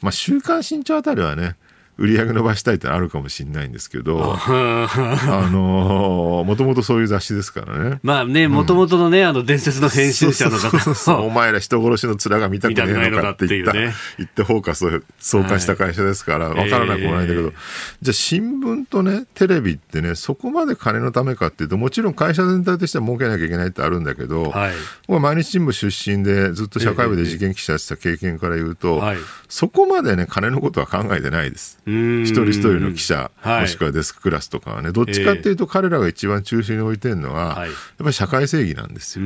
[0.00, 1.56] まあ、週刊新潮あたりはね、
[2.00, 8.00] 売り上げ伸ばしたいってあるかもしれないんですけど、あのもともとそういう雑誌ですからね。
[8.02, 11.20] まあね、もともとのね、あの伝説の編集者の方。
[11.20, 17.52] お前ら人殺しの面が見たくねえのかって言った、ね、言ってフォーカスを創刊した会社ですから、わ、はい、からなくもないんだけど、えー、
[18.00, 24.72] じゃあ新聞とね、テレビってね、そこまで金のためかっていうと、もちろん会社全体としては儲けなきゃいけないってあるんだけど、はい、
[25.06, 29.18] 僕は毎日新聞出身でずっと社会部で事件記者してた経験から言うと、えーはい、
[29.50, 31.78] そこまでね、金のことは考えてないです。
[32.22, 37.68] 一人一人の記者、もしくはデスククラスとかはね、どっちかっていうと彼らが一番中心に置いてるのは、やっ
[37.98, 39.24] ぱり社会正義なんですよ。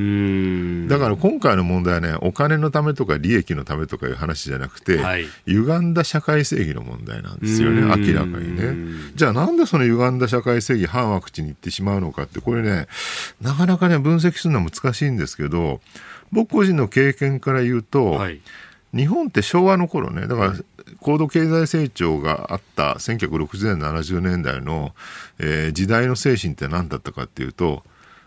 [0.89, 8.75] だから今回の問題はね、お金のためとか利益のためとかいう話じゃなくて、はい、歪んだ社会正義の問題なんですよね、明らかにね。
[9.15, 12.87] じゃあなんでその歪んだ社会正義、反ワクチンに行ってしまうのかって、これね、
[13.41, 15.81] なかなかね、分析するのは難しいんですけど、
[16.33, 18.41] 僕個人の経験から言うと、はい、
[18.95, 20.55] 日本って昭和の頃ね、だから、
[21.01, 24.95] 高度経済成長があった1960年、70年代の、
[25.39, 27.83] えー、時代の精神って何だったかっていうと、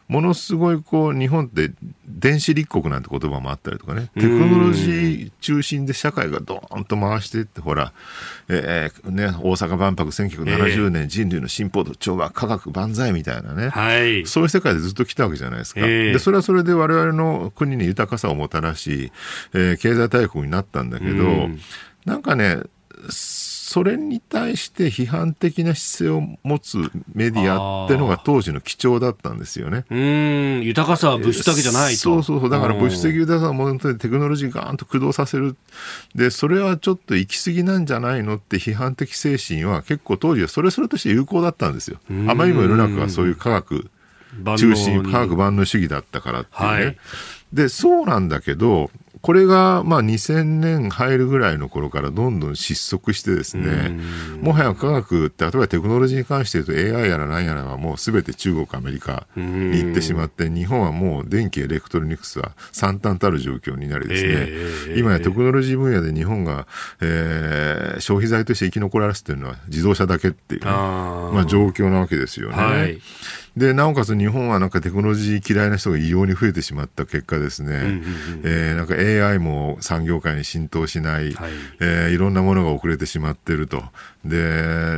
[0.08, 1.72] ものすごいこう日本って
[2.08, 4.10] 電子立国なんて言葉もあったりとかね。
[4.16, 7.92] テクノロジー中心で社会がどーンと回していってほら、
[8.48, 19.12] えーね、大阪万博1970年、人類の進歩と調和科学万歳みたいなね、はい、そういう世界でずっと来たわけじゃないですか、でそれはそれで我々の国に豊かさをもたらし、
[19.54, 21.50] えー、経済大国になったんだけど
[22.08, 22.62] なんかね
[23.10, 26.78] それに対して批判的な姿勢を持つ
[27.14, 29.86] メディアってのが当時の貴重だったんですよね。
[29.92, 32.00] うん、豊かさは物質だけじゃないと。
[32.00, 32.50] そうそうそう。
[32.50, 35.58] だから物質的豊かさを本当にテクノロジーガーンと駆動させる。
[36.16, 42.00] で、それはちょっと行き過ぎなんじゃないのって批判的精神は結構当時はそれそれとして有効だったんですよ。
[42.10, 43.92] あまりにも世の中がそういう科学
[44.56, 46.86] 中心、科学万能主義だったからっていうね。
[46.86, 46.98] はい、
[47.54, 48.92] で、そうなんだけど、
[49.28, 54.00] これがまあ2000年入るぐらいの頃からどんどん失速してですね、
[54.40, 66.66] もはや科学って、例えばテクノロジーに関して言うと AI やら何やらはもうすべて中国、アメリカに行ってしまって、日本はもう電気、エレクトロニクスは惨憺たる状況になりですね、えー、今やテクノロジー分野で日本が、
[67.02, 72.56] えー、消費財として生き残らせているのは自動車だけっていう、ね、あまあ、状況なわけですよね。
[72.56, 73.02] はい
[73.58, 78.02] で、なおかつ日本はなんかテクノロジー嫌いな人が異様に増えてしまった結果ですね、うんうんうん、
[78.44, 78.94] えー、なんか
[79.30, 81.52] AI も産業界に浸透しない、はい。
[81.82, 83.84] えー、いろんなものが遅れてしまっていると。
[84.24, 84.38] で、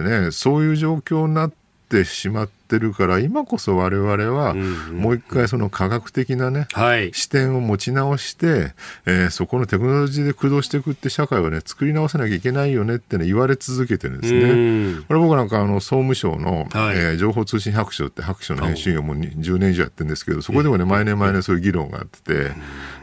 [0.03, 1.53] ね、そういう状況になっ
[1.87, 8.73] てしまってってるから今こそ我々はもう一回その科学的なね、はい、視点を持ち直して、
[9.07, 15.03] えー、そこのテクノロジーで駆動していくって社会をね作り直さなきゃいけないよねって、ね、言われ続けてるんですね。
[15.07, 22.51] これ僕なんかあの総務省の、はい、えー、情報通信白書って白書の編集員をもう10年以上やってるんですけどそこでもね毎年毎年そういう議論があってて。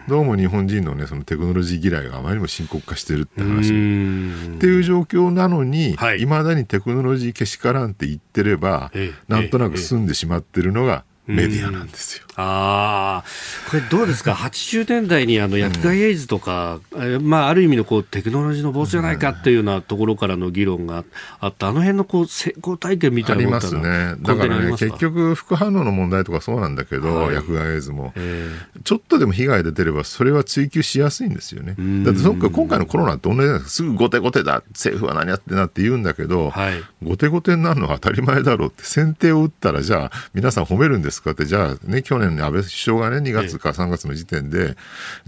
[0.08, 3.70] どうも日本人のね、そのテクノロジー嫌いがあまりにも深刻化してるって話。
[3.70, 8.92] っていう状況なのに、い、まだにテクノロジーけしからんって言ってれば、
[9.26, 12.26] なんとなく済んでしまってるのが、メディアなんですよ。
[12.37, 21.05] ああ、これどうですか、 80年代にあの薬害エイズとか、うん、まあ、ある意味のこうテクノロジーのボスじゃないかっていうようなところからの議論が
[21.41, 31.74] あった、あの辺のこう成功体験みたいなありますね、だからね、結局、副反応の問題とかそうなんだけど、はい、薬害エイズも、えー、ちょっとでも被害出てれば、それは追及しやすいんですよね。
[32.05, 44.77] だってそっか、今回のコロナって同じなんですすぐ後手後手だ、政府は何やってなって言うんだけど、はい、後手後手になるのは当たり前だろうって、先手を打ったら、じゃあ、皆さん褒めるんですかって、じゃあね、去年の安倍首相がね、2月か3月の時点で、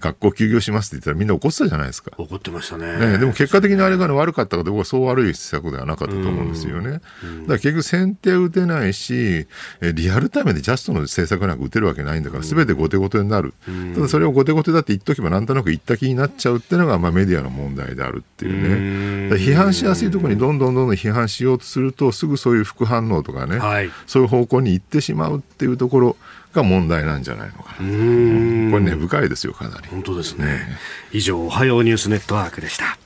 [0.01, 2.13] 学校休業しますって言ったらみんな怒ってたじゃないですか。
[2.19, 2.99] 怒ってましたね。
[2.99, 6.91] ねでも結果的にあれが、ね、悪かったかと僕はそう悪い施策ではなかったと思うんですよね。
[6.91, 7.03] だか
[7.47, 9.47] ら結局先手打てないし、
[9.81, 13.55] リアルタイムでジャストの政策なんか打てるわけないんだから、すべて後手後手になる。
[13.95, 19.37] ただそれを後手後手だって言っとけばなんとなく言った気になっちゃうっていうのが、まあメディアの問題であるっていうね。
[19.37, 26.17] 批判しやすいところにどんどんどんどん批判しようとすると、すぐそういう副反応とかね、はい、そういう方向に行ってしまうっていうところ、
[26.59, 27.77] が問題なんじゃないのかな。
[27.79, 29.89] これね、深いですよ、かなり。
[29.89, 30.47] 本当ですね。
[30.47, 30.79] ね
[31.13, 32.99] 以上、おはようニュースネットワークでした。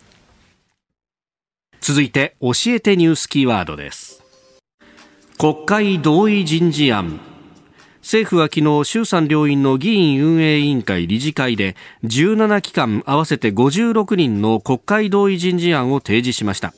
[1.80, 4.22] 続いて、教えてニュースキーワードです。
[5.38, 7.20] 国会同意人事案。
[8.00, 16.74] 政府は昨日衆参両院の議員運営委員会理事会で17機関合わせて56人の国会同意人事案を提示しました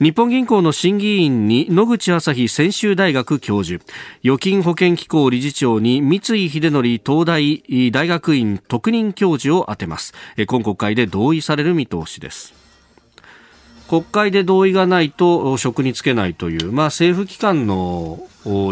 [0.00, 3.84] 日本銀行の審議員に野口朝日専修大学教授。
[4.24, 10.14] 預金保険機構理事長に三井秀則東大大学院特任教授を充てます。
[10.46, 12.54] 今国会で同意される見通しです。
[13.88, 18.20] 国会で同意がないと職に就けないという、まあ、政府機関の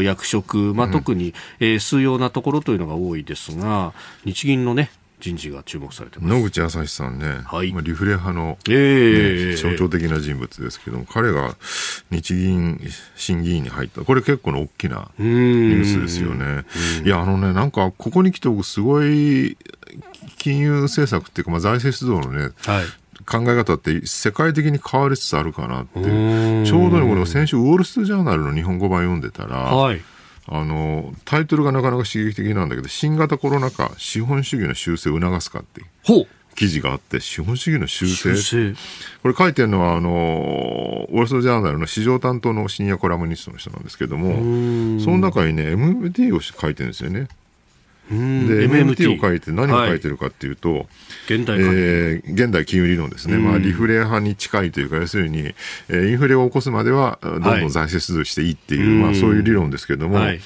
[0.03, 11.57] 役職、まあ、特に、えー、数要なところというのが多いですが、日銀のね、人事が注目されて野口朝日さんね、はい、まあ、リフレ派の、えー、ね、象徴的な人物ですけども、彼が
[12.11, 12.81] 日銀
[13.17, 16.65] 審議員に入った、これ結構の大きなニュースですよね。
[17.05, 19.57] いや、あのね、なんか、ここに来て僕、すごい
[20.39, 22.85] 金融政策っていうか、まあ、財政出動のね、はい。
[23.25, 26.01] 考え方って世界的に変わりつつあるかなって。
[26.01, 30.01] ちょうどねこの先週ウォール・ストリート・ジャーナルの日本語版読んでたら、はい、
[30.49, 35.83] あのタイトルがなかなか刺激的なんだけど新型コロナ禍資本主義の修正を促すかって
[36.55, 38.31] 記事があって資本主義の修正。
[39.23, 47.29] これ書いてるのはあのウォール・ストジャーナルの市場担当のシニアコラムニストの人なんですけどもその中にね MMT を書いてるんですよね。
[48.09, 50.87] で MMT を書いて何を書いてるかっていうと、はい、
[51.29, 55.55] 現代,、えー、現代金融理論ですね、まあ、リフレ派に近いというか要するに、
[55.89, 60.41] えー、インフレを起こすまではどんどん財政出動していいっていう、はい、まあ、そういう理論ですけれども、はい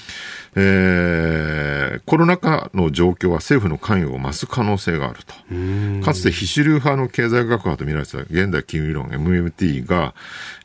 [0.57, 5.34] えー、コロナ禍の状況は政府の関与を増す可能性があると。
[6.05, 10.14] かつて非主流派の経済学派と見られてた現代金融理論 MMT が、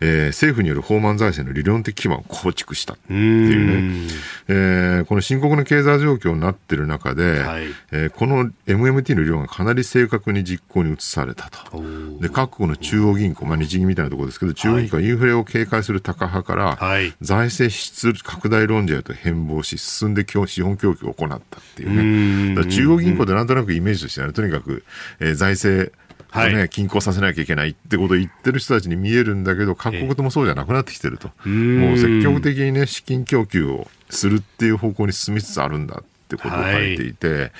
[0.02, 4.10] えー、政府による放満財政の理論的基盤を構築したっていうね。
[4.48, 11.84] えー、この深刻な経済状況になっている中で、はい、えー、この MMT の理論がかなり正確に実行に移されたと。
[12.22, 21.40] で、各国の中央銀行、まあ日銀みたいなところですけど、中央銀行はインフレを警戒するタカ派から、はい、財政支出拡大論者へと変貌し、し進んで資本供給を行ったっ
[21.76, 22.66] ていうね。
[22.70, 24.84] 中央銀行でなんとなくイメージとしては、ね、とにかく、
[25.20, 25.92] えー、財政、
[26.30, 31.30] はい、均衡させなきゃいけないってことを言ってる人たちに見えるんだけど、各国ともそうじゃなくなってきてると。
[31.48, 37.52] もう積極的にね、資金供給をするっていう方向に進みつつあるんだってことを書いていて、はい、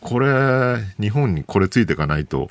[0.00, 0.28] これ、
[1.00, 2.50] 日本にこれついていかないと、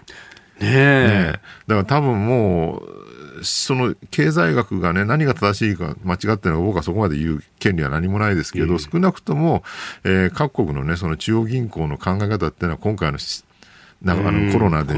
[0.60, 0.68] ねえ。
[0.68, 3.09] ねだから多分もう、
[3.44, 9.64] その経済学がね、何が正しいか間違ってるのか僕はそこまで言う権利は何もないですけど、少なくとも、
[10.04, 13.20] えー、各国のね、その中央銀行の考え方っていうのは今回の
[14.02, 14.94] なあのコロナで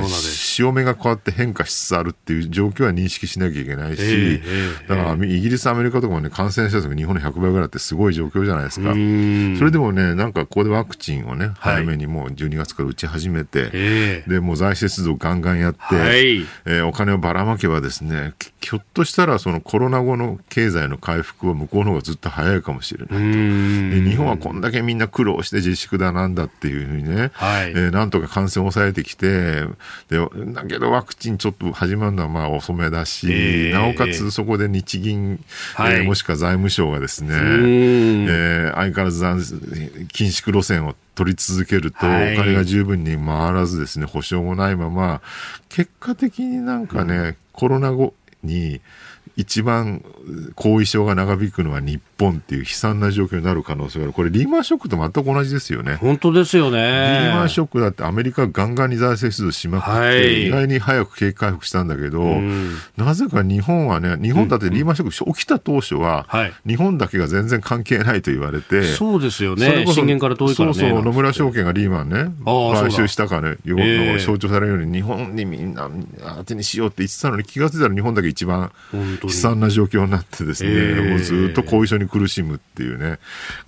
[0.61, 4.41] 潮目が変わって変化しつつあるっていう状況は認識しなきゃいけないし、
[4.87, 8.91] だからイギリス、アメリカとかもね、感染者数が日本の100倍ぐらいってすごい状況じゃないですか。
[8.91, 23.15] それでもね、なんかここでワクチンをね、早めにもう12月から打ち始めて、で、もう財政出動ガンガンやって、はい、えー、お金をばらまけばですね、ひょっとしたらそのコロナ後の経済の回復は向こうの方がずっと早いかもしれないと。
[23.17, 29.63] で日本はこんだけみんな苦労して自粛だなんだっていうふうにね、はい、えー、なんとか感染を抑ええてきて、
[30.09, 30.19] で、
[30.53, 35.43] だけどワクチンちょっと始まるのはまあ遅めだし、えー、なおかつそこで日銀、
[35.75, 39.23] はい、えー、もしくは財務省がですね、えー、相変わらず
[40.13, 45.21] 緊縮路線を取り続けると、お金が十分に回らずですね、保証もないまま、
[45.69, 48.81] 結果的になんかね、うん、コロナ後に、
[49.35, 50.03] 一番
[50.55, 54.13] 後遺症が長引くのは日本っていう悲惨な状況になる可能性がある。
[54.13, 55.95] これリーマンショックと全く同じですよね。
[55.95, 56.77] 本当ですよね。
[57.23, 69.85] リーマンショックだってアメリカガンガンに財政出動しまくって、はい、意外に早く景気回復したんだけど、うん、なぜか日本はね、日本だってリーマンショック起きた当初は、うんうん、日本だけが全然関係ないと言われて、そうですよね。
[69.87, 70.73] 震源から遠いからね。
[70.73, 75.89] そうそう、野村証券がリーマンね、買収したかね、いうことが象徴されるように、日本にみんな
[76.37, 83.19] 当てにしようって言ってたのに気が付いたら日本だけ一番悲惨な状況になってですね、えー、もうずっと後遺症に苦しむっていうね、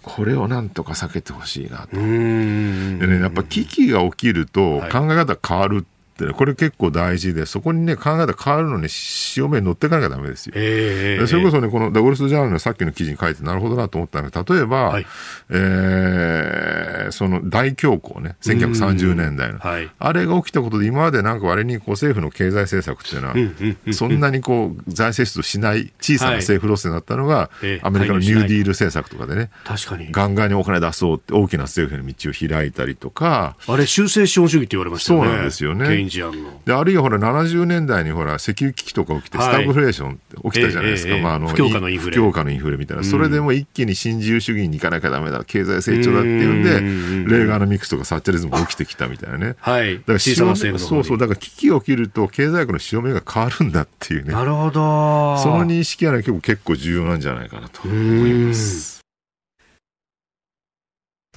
[0.01, 1.95] これをなんとか避けてほしいなと。
[1.95, 10.53] でね、やっぱ危機が起きると考え方変わるってこれ結構大事で、そこにね、考え方変わるのに潮目に乗っていかなきゃだめですよ。
[10.55, 15.05] えー、それこそね、このダブルスジャーナルのさっきの記事に書いてなるほどなと思ったのが、例えば、はい、
[15.49, 30.11] えー、その大恐慌ね、1930年代の、はい、あれが起きたことで、今までなんか割にこう政府の経済政策っていうのは、そんなにこう財政出動しない小さな政府路線だったのが、はい、アメリカのニューディール政策とかでね、確かに。
[30.11, 35.25] ガンガンにお金出そうって大きな政府の道を開いたりとか、あれ、修正資本主義って言われましたよね。
[35.27, 36.02] そうなんですよね。
[36.03, 36.61] ンジアンの。
[36.65, 42.17] であるいはほら70年代にほら石油危機とか起きてスタグフレーション起きたじゃないですか、まあ、あの不況下のインフレ。
[42.17, 45.43] 不況下のインフレみたいな、それでも一気に新自由主義に行かなきゃだめだ。
[45.45, 51.17] 経済成長だっていうんでレーガーのミックスとかサッチャリズムが起きてきたみたいなね、はい、だから潮そうそう。
[51.17, 54.33] だから危機が起きると経済学の潮目が変わるんだっていうね。
[54.33, 55.37] なるほど。
[55.37, 59.02] その認識は、ね、結構重要なんじゃないかなと思います。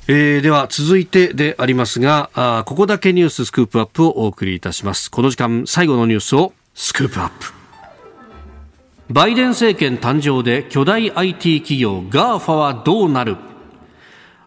[0.09, 5.11] えー、では続いてでありますがあここだけニューススクープアップをお送りいたします。
[5.11, 7.47] この時間最後のニュースをスクープアップ。
[9.13, 13.37] バイデン政権誕生で巨大 IT 企業 GAFA はどうなる？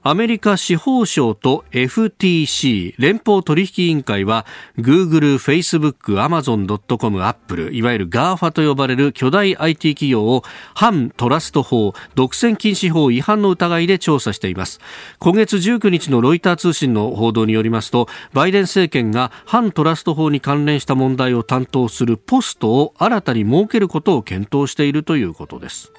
[0.01, 4.45] アメリカ司法省と FTC 連邦取引委員会は
[4.77, 10.43] Google、Facebook、Amazon.com、Apple いわゆる GAFA と呼ばれる巨大 IT 企業を
[10.73, 14.79] 反トラスト法独占禁止法違反の疑いで調査しています。
[15.19, 25.91] 今月19日のロイター通信の報道によりますとバイデン政権が反トラスト法に関連した問題を担当するポストを新たに設けることを検討しているということです。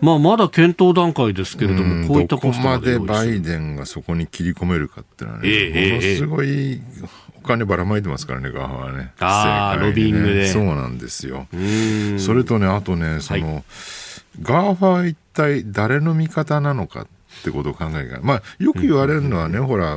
[0.00, 6.80] まあ、まだ検討段階ですけれども、こういったここまでバイデンがそこに切り込めるかっていうのはね、えー、ものすごい
[7.42, 9.12] お金ばらまいてますからね、ガーファはね。
[9.20, 10.48] ああ、ね、ロビイングで。
[10.48, 11.46] そうなんですよ。
[12.18, 13.64] それとね、あとね、その、はい、
[14.42, 17.10] ガーファは一体誰の味方なのかって
[17.52, 19.96] ことを考えるまあ、よく言われるのはね、ほら、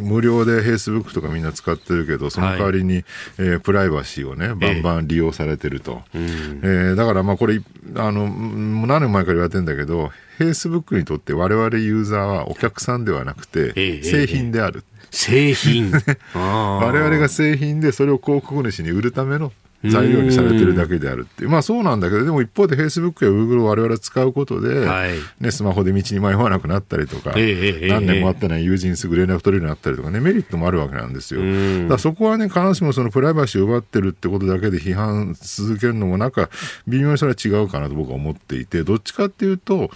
[0.00, 3.04] 無料でフェイスブックとかみんな使ってるけど、その代わりに、はい、
[3.38, 6.02] えー、プライバシーをね、バンバン利用されてると。
[6.14, 7.60] えー、えー、だからまあ、これ、
[7.96, 14.84] あの、何年前から言われてるんだけど、フェイスブックにとって我々ユーザーはお客さんではなくて、製品である。
[15.10, 15.92] 製品。
[16.34, 19.52] 我々が製品でそれを広告主に売るための
[19.84, 31.40] 材料にされてるだけであるっていう、まあそうなんだけど、でも一方でフェイスブックやグーグルを我々は使うことで、はい、ね、スマホで道に迷わなくなったりとか、えー、何年も会ってない友人すぐ連絡取れるようになったりとかね、メリットもあるわけなんですよ。
[31.88, 36.48] だそこはね、必ずしもそのプライバシーを奪ってるってことだけで批判続けるのもなんか
[36.86, 39.90] 微妙にそれは違うかなと僕は思っていて、どっちかっていうと、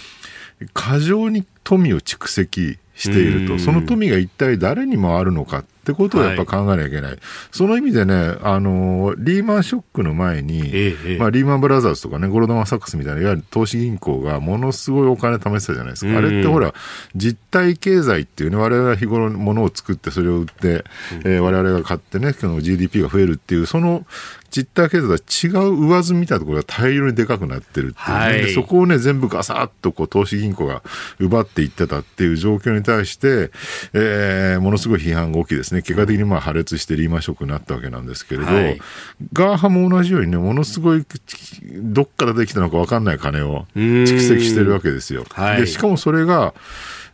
[0.73, 7.21] 過剰に富を蓄積していると、その富が一体誰に回るのかってことをやっぱ考えなきゃいけない、はい、
[7.53, 16.75] その意味でね、あのリーマンショックの前に、ええ、まあ、リーマンブラザーズとかね、ゴールドマン・サックスみたいな、いわゆる投資銀行がものすごいお金貯めてたじゃないですか、あれってほら、
[17.15, 20.85] 実体経済っていうね、我々は日頃物を作って、それを売って、
[21.25, 24.05] えー、我々が買ってね、その GDP が増えるっていう、その
[24.51, 28.43] 実体経済とは違う上積みみたいなところが大量にでかくなってるっていう、ね。
[28.43, 30.83] はい、そこをね、全部ガサッとこう投資銀行が
[31.19, 33.51] 奪っていってたっていう状況に対して、
[33.93, 35.76] えー、ものすごい批判が大きいですね。
[35.83, 38.81] 結果的にまあ破裂してリーマンショックになったわけなんですけれど、はい、
[39.33, 41.05] ガーハも同じようにね、ものすごい
[41.75, 45.25] どっからできたのか分かんない金を蓄積してるわけですよ。
[45.31, 46.55] はい、でしかもそれが、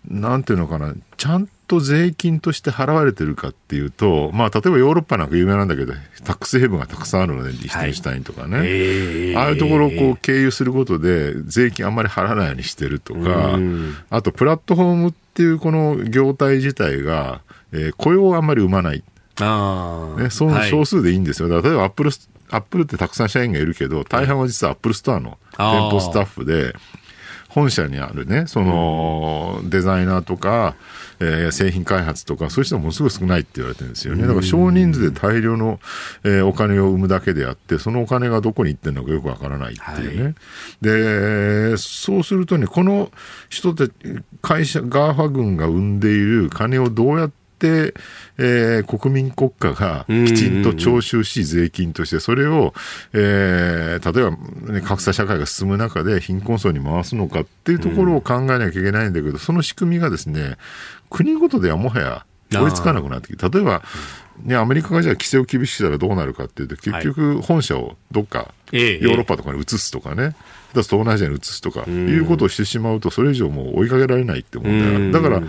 [0.09, 13.59] なんていうのかな、ちゃんとと税金として払われてるかっていうと、まあ、例えばヨーロッパなんか有名なんだけど、タックスヘイブンがたくさんあるので、リヒテンシュタインとかね、はいえー、ああいうところをこう経由することで、税金あんまり払わないようにしてるとか、
[14.11, 17.41] あとプラットフォームっていうこの業態自体が、
[17.73, 19.03] えー、雇用をあんまり生まない。
[19.41, 21.49] あね、その少数でいいんですよ。
[21.49, 22.11] はい、例えばアップル、
[22.51, 26.75] アップルってたくさん社員がいるけど、大半は実はアップルストアの店舗スタッフで、
[27.55, 30.75] 本社にあるね、そのデザイナーとか、
[31.21, 34.23] えー、製品開発とか、そういう人はものすごい少ないって言われてるんですよね。
[34.23, 35.79] だから少人数で大量の、
[36.25, 40.23] えー、お金を生むだけであって、そのお金がどこに行ってるのかよくわからないっていうね。
[40.23, 40.35] はい、
[40.81, 43.11] で、そうするとね、この
[43.51, 43.91] 人って
[44.41, 52.75] 会社、ガーファ軍が生んでいる金をどうやって、えー、国民国家がきちんと徴収し、税金として、それを、
[53.13, 60.57] えー、例えば、ね、格差社会が進む中で貧困層に回すのかっていうところを考えなきゃいけないんだけど、その仕組みがですね、
[61.11, 63.83] 国ごとではもはや追いつかなくなってきて、例えば、
[64.43, 70.35] ね、アメリカがじゃあ規制を厳しくしたらどうなるかっていうと、結局、本社をどっか、ヨーロッパとかに移すとかね、
[70.71, 75.13] 東南アジアに移すとかいうことをしてしまうと、それ以上もう追いかけられないって問題。
[75.13, 75.43] だから、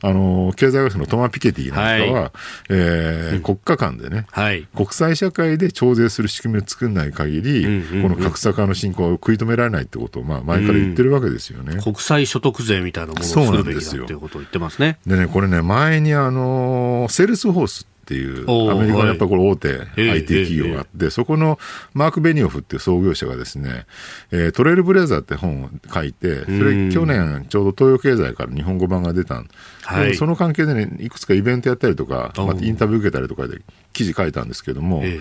[0.00, 2.32] あの、経済学者のトマ・ピケティなんかは、はい、
[2.70, 11.80] えー、国家間でね、はい、国際社会で徴税する仕組みを作らない限り、この格差化の進行を食い止められないってことを、まあ、前から言ってるわけですよね。
[11.82, 14.98] 国際所得税みたいなものを作るべきだっていうことを言ってますね。
[15.06, 21.58] でね、これね、前にあの、セールスフォースっていう、アメリカのやっぱこれ大手 IT 企業があって、そこの
[21.94, 23.86] マーク・ベニオフっていう創業者がですね、
[24.30, 29.48] えー、トレイルブレザーって本を書いて、それ去年ちょうど東洋経済から日本語版が出たん。
[29.82, 33.60] はい、その関係でね、いくつかイベントやったりとか、またインタビュー受けたりとかで
[33.92, 35.20] 記事書いたんですけども、え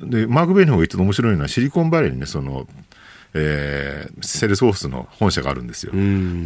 [0.00, 2.66] でマーク・ベニオフが言って面白いのは、シリコンバレーにね、その
[3.38, 5.92] えー、セールスフォースの本社があるんですよ。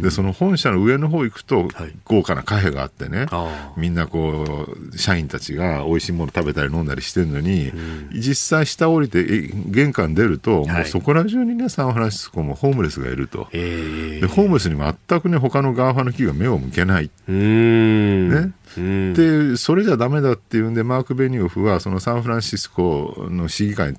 [0.01, 1.69] で、その本社の上の方行くと、
[2.05, 7.71] 豪華なカフェがあってね、はい、みんなこう、社員たちが美味しいもの食べたり飲んだりしてるのに、
[8.13, 9.23] 実際下降りて、
[9.67, 13.47] 玄関出ると、もうそこら中にね、サンフランシスコもホームレスがいると。
[13.51, 17.09] で、ホームレスに全くね、他の GAFA の企業が目を向けない。
[18.29, 18.53] ね。
[19.13, 23.95] で、それじゃダメだっていうんで、マーク・ベニオフは、そのサンフランシスコの市議会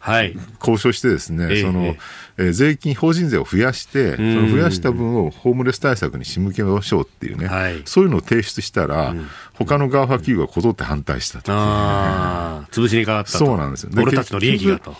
[0.00, 1.94] はい、交渉してですね、えー、その、
[2.38, 13.90] えー、税金、法人税を増やして、その増やした分をホームレス対策に仕向けましょうっていうね、はい、そういうのを提出したら、うん、他の GAFA 企業がこぞって反対したと、あ潰しにかかったそうなんですよ。
[13.94, 14.96] 俺たちの利益がと。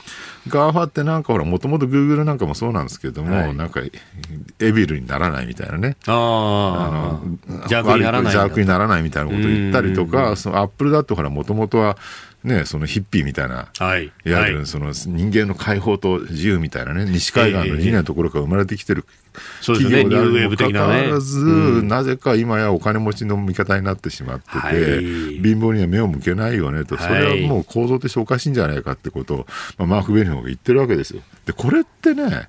[0.49, 3.81] GAFA ってなんかほら、もともとグーグルなんかもそうなんですけども、はい、なんか、
[4.59, 5.97] evil にならないみたいなね。
[6.07, 8.33] ああの、邪悪にならない。
[8.33, 11.99] 邪悪にならないみたいなことを言ったりとか、そのアップルだとほら、もともとは、
[12.43, 19.05] ね、そのヒッピーみたいな、はい、いわゆるその人間の解放と自由みたいなね、西海岸の理念のところから生まれてきてる
[19.61, 31.23] 企業であるにもかかわらず、なぜか今やお金持ちの味方になってしまってて、はい、貧乏には目を向けないよねと、それはもう構造としておかしいんじゃないかってことを、まあ、マーク・ベニオフが言ってるわけですよ。
[31.45, 32.49] で、これってね、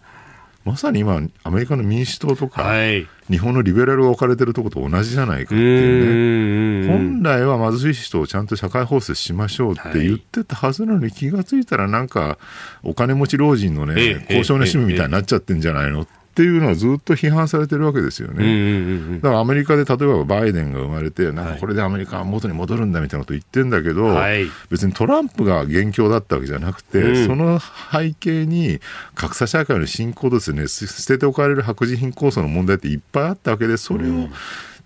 [0.63, 12.37] まさに今、アメリカの民主党とか、はい、日本のリベラルが置かれてるとこと同じじゃないかっていうね、本来は貧しい人をちゃんと社会包摂しましょうって言ってたはずなのに、気がついたらなんか、
[12.83, 19.19] お金持ち老人のね、高尚な趣味みたいになっちゃってんじゃないのっていうのはずっと批判されてるわけですよね。
[19.19, 28.79] だからアメリカで例えばバイデンが生まれて、なんかこれでアメリカは元に戻るんだみたいなこと言ってんだけど、はい、別にトランプが元凶だったわけじゃなくて、うん、その背景に
[29.15, 34.31] 格差社会の進行ですね、捨てておかれる白人貧困層の問題っていっぱいあったわけで、それを、うん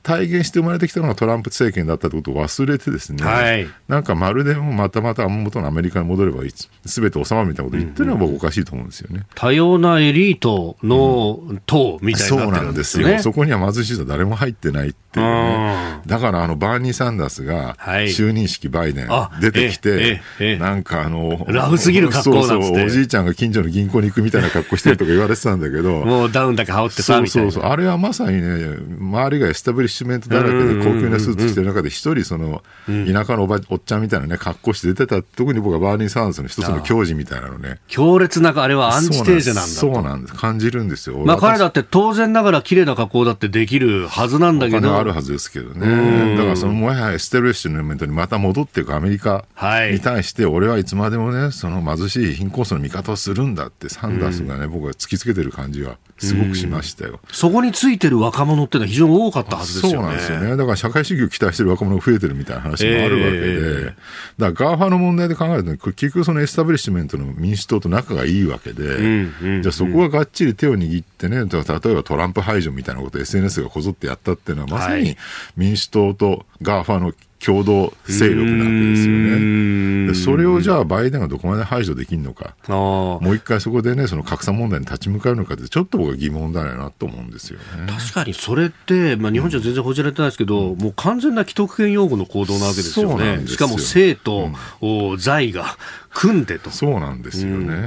[0.06, 6.44] 体現して生まれてきたのがトランプ政権だったということを忘れてですね、はい、なんかまるでまたまた元のアメリカに戻れば
[6.86, 9.26] すべて収まるみたいなことを言ってるのは僕おかしいと思うんですよね。
[9.34, 13.20] 多様なエリートの党みたいな、ね、そうなんですよ。
[13.20, 16.02] そこには貧しい人誰も入ってないっていうね。
[16.06, 19.10] だからあのバーニー・サンダースが就任式バイデン
[19.40, 20.22] 出てきて、
[20.60, 37.80] なんかあの、ラフすぎる格好なうそう、おじいちゃんが近所の銀行に行くみたいな格好してるとか言われてたんだけど、もうダウンだけ羽織ってさ、そうそうそう、あれはまさにね、周りがエスタブリッシュメントだらけで高級なスーツ着てる中で一人その、田舎のおばおっちゃんみたいなね、格好して出てた、特に僕はバーニー・サンダースの一つの矜持みたいなのね。
[37.88, 40.34] 強烈な、あれはアンチテーゼなんだそうなんです。
[40.34, 41.18] 感じるんですよ。
[41.20, 45.05] まあ彼だって当然ながら綺麗な格好だってできるはずなんだけど。
[45.06, 46.36] あるはずですけどね。
[46.36, 49.46] だからそのもやエスタブリッシュメントにまた戻っていくアメリカ
[49.92, 57.20] に対して、俺はいつまでもね、その貧しい貧困層の味方をするんだってサンダースがね、僕は突きつけてる感じはすごくしましたよ。
[57.32, 60.04] そこについてる若者ってのは非常に多かったはずですよね。
[60.04, 60.58] そうなんですよね。
[60.58, 63.94] だから社会主義を期待してる若者が増えてるみたいな話もあるわけで、えー、
[64.38, 75.18] だから GAFA の問題で考えると、結局そのエスタブリッシュメントの民主党と仲がいいわけで、うんうん、じゃあそこががっちり手を握ってね、例えばトランプ排除みたいなことを SNS がこぞってやったっていうのは、まさに
[75.56, 77.14] 民主党と GAFA の
[77.46, 80.08] 共同勢力なわけですよね。
[80.08, 87.66] でそれをじゃあバイデンがどこまで排除できるのか、もう一回そこでね、その格差問題に立ち向かうのかって、ちょっと僕は疑問だなと思うんですよね。
[87.88, 93.46] 確かにそれって、まあ、日本じゃ全然報じられてないですけど、うん、もう完全な既得権擁護の行動なわけですよね。
[93.46, 94.50] しかも政と、
[94.82, 95.78] うん、財が
[96.14, 96.72] 組んでと。
[96.72, 97.74] そうなんですよね。
[97.76, 97.80] う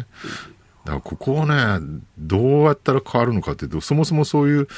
[0.00, 0.06] ん
[0.84, 1.54] だからここをね、
[2.18, 4.68] どうやったら変わるのかっていうと、そもそもそういう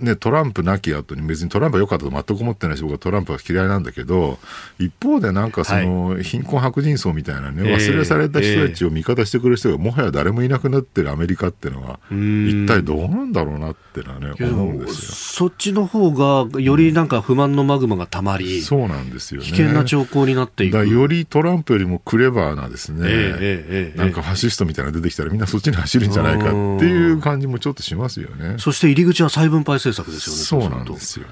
[0.00, 4.38] ね、トランプなき後に別にトランプは良かったと全く思ってないし僕はトランプは嫌いなんだけど
[4.78, 15.12] 一方でなんかその、貧困白人層みたいなね忘れされた人たちを味方してくれる人がもはや誰もいなくなってるアメリカっていうのは一体どうなんだろうなってのはね思うんですよ。
[15.12, 19.46] そっちの方がよりなんか不満のマグマがたまり、そうなんですよね。
[19.46, 20.86] 危険な兆候になっていく。
[20.86, 28.56] よりトランプよりもクレバーなですね、えー、なんかファシストみたいなの出てきたらみんなそっちに走るんじゃないかっていう感じもちょっとしますよね。
[28.58, 30.42] そして入り口は再分配政策ですよね。
[30.42, 31.26] そうなんですよ。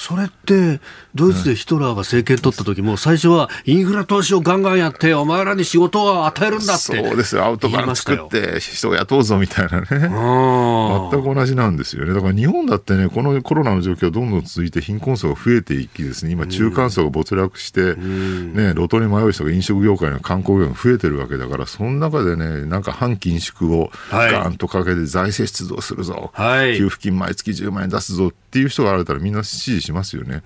[0.00, 0.80] それって
[1.14, 12.14] ドイツでヒトラーが政権取った時も、最初はインフラ投資をガンガンやって、お前らに仕事を与えるんだってそうですよ、アウトバーン作って人を雇うぞみたいなね、全く同じなんですよね。
[12.14, 30.42] だから日本だってね、このコロナの状況がどんどん続いて、貧困層が増えていきですね、今、中間層が没落して、ね、路頭に迷う人が飲食業界の観光業が増えてるわけだから、その中でね、なんか反緊縮をガーンとかけて財政出動するぞ、はい、給付金毎月10万円出すぞっていう人が現れたらみんな支持しますよね。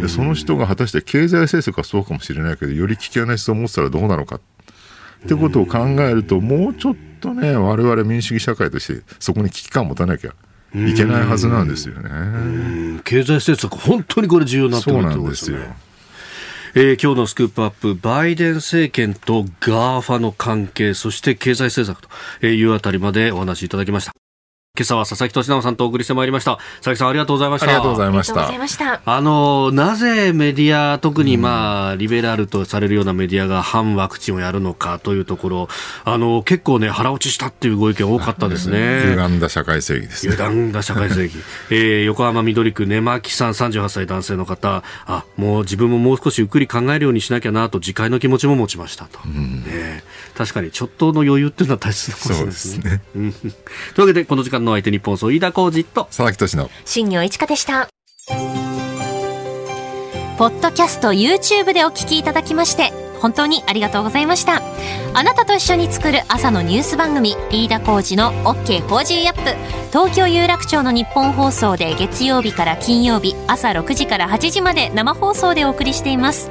[0.00, 4.40] でその人が果たして経済政策はそうかもしれないけどより危険な思想を持ってたらどうなのかっ
[5.28, 10.34] てことを考えるともうちょっとね我々民主主義社会としてそこに危機感を持たなきゃ
[10.74, 13.00] いけないはずなんですよね。
[13.04, 15.58] 経済政策本当にこれ重要になってくるですよ。
[16.74, 22.08] えー、今日のスクープアップ、バイデン政権と GAFA の関係、そして経済政策
[22.40, 24.14] というあたりまでお話しいただきました。
[24.74, 26.56] 今朝は佐々木俊尚さんとお送りしてまいりました。
[26.56, 27.66] 佐々木さんありがとうございました。
[27.66, 29.02] ありがとうございました。
[29.04, 35.68] あの、なぜメディア、特にまあ、リベラルとされるようなメディアが反ワクチンをやるのかというところ、
[36.06, 39.02] あの、結構ね、腹落ちしたっていうご意見多かったですね。
[39.10, 40.32] 歪んだ社会正義ですね。
[40.32, 41.34] 歪んだ社会正義。
[41.68, 49.18] えー、横浜緑区根巻さん38歳男性の方、あ、もう自分ももう少しゆっくり考えるようにしなきゃなと自戒の気持ちも持ちましたと。
[49.26, 53.02] うん、えー、確かにちょっとの余裕っていうのは大切なことですね。
[53.12, 53.52] そうですね。
[53.94, 57.88] というわけで、この時間の相手日本総田浩二と佐々木俊直新業一華でした
[60.38, 64.60] ポッドキャスト YouTube でお聞きいただきまして本当にありがとうございました。
[65.14, 68.88] あなたと一緒に作る朝のニュース番組、飯田浩司の OK!
[68.88, 69.42] Cozy up!。
[69.90, 76.50] 東京有楽町のニッポン放送で月曜日から金曜日朝6時から8時まで生放送でお送りしています。